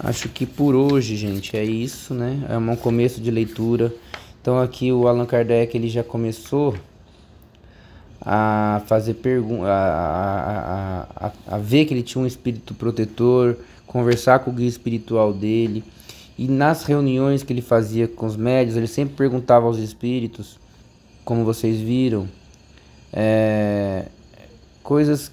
Acho 0.00 0.28
que 0.28 0.46
por 0.46 0.74
hoje, 0.74 1.16
gente, 1.16 1.56
é 1.56 1.64
isso, 1.64 2.14
né? 2.14 2.44
É 2.48 2.56
um 2.56 2.76
começo 2.76 3.20
de 3.20 3.30
leitura. 3.30 3.92
Então 4.40 4.58
aqui 4.58 4.90
o 4.90 5.06
Allan 5.06 5.26
Kardec 5.26 5.76
ele 5.76 5.88
já 5.88 6.02
começou 6.02 6.74
a 8.20 8.82
fazer 8.86 9.14
perguntas, 9.14 9.66
a, 9.66 11.06
a, 11.16 11.26
a, 11.26 11.32
a 11.56 11.58
ver 11.58 11.84
que 11.84 11.94
ele 11.94 12.02
tinha 12.02 12.22
um 12.22 12.26
espírito 12.26 12.72
protetor, 12.74 13.56
conversar 13.86 14.38
com 14.40 14.50
o 14.50 14.54
guia 14.54 14.68
espiritual 14.68 15.32
dele. 15.32 15.84
E 16.38 16.48
nas 16.48 16.84
reuniões 16.84 17.42
que 17.42 17.52
ele 17.52 17.62
fazia 17.62 18.08
com 18.08 18.26
os 18.26 18.36
médios, 18.36 18.76
ele 18.76 18.86
sempre 18.86 19.14
perguntava 19.14 19.66
aos 19.66 19.78
espíritos, 19.78 20.58
como 21.24 21.44
vocês 21.44 21.78
viram, 21.80 22.28
é, 23.12 24.06
coisas 24.82 25.30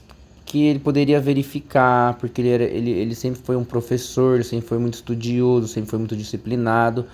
que 0.49 0.65
ele 0.65 0.79
poderia 0.79 1.21
verificar, 1.21 2.15
porque 2.15 2.41
ele, 2.41 2.49
era, 2.49 2.63
ele, 2.63 2.89
ele 2.89 3.13
sempre 3.13 3.39
foi 3.39 3.55
um 3.55 3.63
professor, 3.63 4.33
ele 4.33 4.43
sempre 4.43 4.67
foi 4.67 4.79
muito 4.79 4.95
estudioso, 4.95 5.67
sempre 5.67 5.91
foi 5.91 5.99
muito 5.99 6.15
disciplinado, 6.15 7.05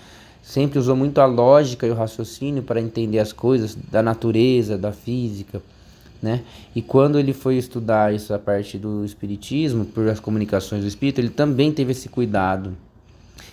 sempre 0.42 0.78
usou 0.78 0.96
muito 0.96 1.20
a 1.20 1.26
lógica 1.26 1.86
e 1.86 1.90
o 1.90 1.94
raciocínio 1.94 2.62
para 2.62 2.80
entender 2.80 3.18
as 3.18 3.34
coisas 3.34 3.76
da 3.92 4.02
natureza, 4.02 4.78
da 4.78 4.90
física. 4.90 5.60
Né? 6.22 6.44
E 6.74 6.80
quando 6.80 7.18
ele 7.18 7.34
foi 7.34 7.58
estudar 7.58 8.14
essa 8.14 8.38
parte 8.38 8.78
do 8.78 9.04
espiritismo, 9.04 9.84
por 9.84 10.08
as 10.08 10.18
comunicações 10.18 10.80
do 10.80 10.88
espírito, 10.88 11.20
ele 11.20 11.28
também 11.28 11.70
teve 11.70 11.92
esse 11.92 12.08
cuidado 12.08 12.74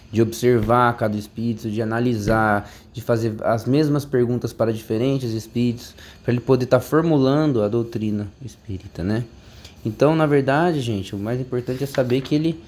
de 0.10 0.22
observar 0.22 0.96
cada 0.96 1.18
espírito, 1.18 1.70
de 1.70 1.82
analisar, 1.82 2.72
de 2.94 3.02
fazer 3.02 3.36
as 3.44 3.66
mesmas 3.66 4.06
perguntas 4.06 4.54
para 4.54 4.72
diferentes 4.72 5.34
espíritos, 5.34 5.94
para 6.24 6.32
ele 6.32 6.40
poder 6.40 6.64
estar 6.64 6.80
tá 6.80 6.86
formulando 6.86 7.62
a 7.62 7.68
doutrina 7.68 8.30
espírita, 8.42 9.04
né? 9.04 9.26
Então, 9.86 10.16
na 10.16 10.26
verdade, 10.26 10.82
gente, 10.82 11.16
o 11.16 11.20
mais 11.20 11.40
importante 11.40 11.84
é 11.84 11.88
saber 11.88 12.22
que 12.22 12.34
ele, 12.36 12.64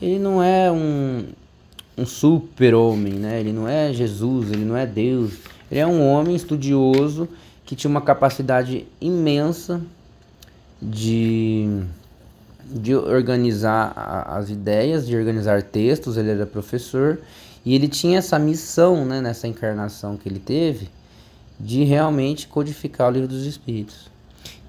ele 0.00 0.18
não 0.18 0.42
é 0.42 0.70
um, 0.70 1.24
um 1.96 2.06
super-homem, 2.06 3.14
né? 3.14 3.40
Ele 3.40 3.52
não 3.52 3.68
é 3.68 3.92
Jesus, 3.92 4.50
ele 4.50 4.64
não 4.64 4.76
é 4.76 4.86
Deus. 4.86 5.32
Ele 5.70 5.80
é 5.80 5.86
um 5.86 6.06
homem 6.06 6.36
estudioso 6.36 7.28
que 7.64 7.74
tinha 7.74 7.90
uma 7.90 8.00
capacidade 8.00 8.86
imensa 9.00 9.80
de 10.80 11.84
de 12.72 12.94
organizar 12.94 13.92
as 14.26 14.48
ideias, 14.48 15.06
de 15.06 15.14
organizar 15.14 15.62
textos, 15.62 16.16
ele 16.16 16.30
era 16.30 16.46
professor 16.46 17.18
e 17.64 17.74
ele 17.74 17.86
tinha 17.86 18.18
essa 18.18 18.38
missão, 18.38 19.04
né, 19.04 19.20
nessa 19.20 19.46
encarnação 19.46 20.16
que 20.16 20.28
ele 20.28 20.38
teve, 20.38 20.88
de 21.60 21.84
realmente 21.84 22.48
codificar 22.48 23.08
o 23.08 23.12
livro 23.12 23.28
dos 23.28 23.44
Espíritos. 23.44 24.10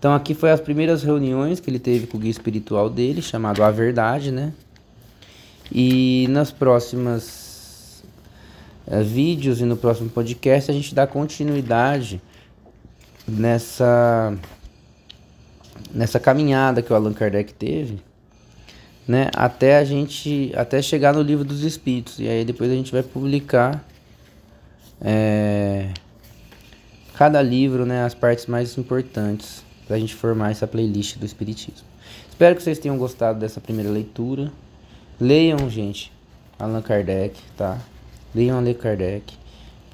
Então 0.03 0.13
aqui 0.13 0.33
foi 0.33 0.51
as 0.51 0.59
primeiras 0.59 1.01
reuniões 1.01 1.61
que 1.61 1.69
ele 1.69 1.79
teve 1.79 2.07
com 2.07 2.17
o 2.17 2.19
guia 2.19 2.29
espiritual 2.29 2.89
dele, 2.89 3.21
chamado 3.21 3.63
A 3.63 3.71
Verdade, 3.71 4.33
né? 4.33 4.51
E 5.71 6.27
nas 6.29 6.51
próximas 6.51 8.03
é, 8.85 9.01
vídeos 9.01 9.61
e 9.61 9.63
no 9.63 9.77
próximo 9.77 10.09
podcast 10.09 10.69
a 10.69 10.73
gente 10.73 10.93
dá 10.93 11.07
continuidade 11.07 12.21
nessa 13.25 14.37
nessa 15.93 16.19
caminhada 16.19 16.81
que 16.81 16.91
o 16.91 16.95
Allan 16.97 17.13
Kardec 17.13 17.53
teve, 17.53 18.01
né, 19.07 19.29
até 19.33 19.77
a 19.77 19.85
gente, 19.85 20.51
até 20.53 20.81
chegar 20.81 21.13
no 21.13 21.21
livro 21.21 21.45
dos 21.45 21.63
Espíritos. 21.63 22.19
E 22.19 22.27
aí 22.27 22.43
depois 22.43 22.69
a 22.69 22.75
gente 22.75 22.91
vai 22.91 23.03
publicar 23.03 23.81
é, 24.99 25.93
cada 27.15 27.41
livro, 27.41 27.85
né, 27.85 28.03
as 28.03 28.13
partes 28.13 28.47
mais 28.47 28.77
importantes 28.77 29.62
para 29.93 29.97
a 29.97 29.99
gente 29.99 30.15
formar 30.15 30.49
essa 30.49 30.65
playlist 30.65 31.17
do 31.17 31.25
Espiritismo. 31.25 31.85
Espero 32.27 32.55
que 32.55 32.63
vocês 32.63 32.79
tenham 32.79 32.97
gostado 32.97 33.39
dessa 33.39 33.61
primeira 33.61 33.91
leitura 33.91 34.51
Leiam, 35.21 35.69
gente, 35.69 36.11
Allan 36.57 36.81
Kardec, 36.81 37.39
tá? 37.55 37.77
Leiam 38.33 38.57
Allan 38.57 38.73
Kardec, 38.73 39.35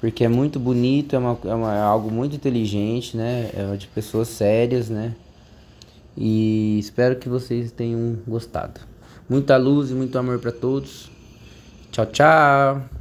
porque 0.00 0.24
é 0.24 0.28
muito 0.28 0.58
bonito, 0.58 1.14
é, 1.14 1.18
uma, 1.18 1.38
é, 1.44 1.54
uma, 1.54 1.76
é 1.76 1.80
algo 1.82 2.10
muito 2.10 2.34
inteligente, 2.34 3.14
né? 3.14 3.50
É 3.54 3.76
de 3.76 3.86
pessoas 3.88 4.28
sérias, 4.28 4.88
né? 4.88 5.14
E 6.16 6.78
espero 6.78 7.16
que 7.16 7.28
vocês 7.28 7.70
tenham 7.70 8.16
gostado. 8.26 8.80
Muita 9.28 9.58
luz 9.58 9.90
e 9.90 9.94
muito 9.94 10.16
amor 10.16 10.38
para 10.38 10.50
todos. 10.50 11.10
Tchau, 11.92 12.06
tchau. 12.06 12.99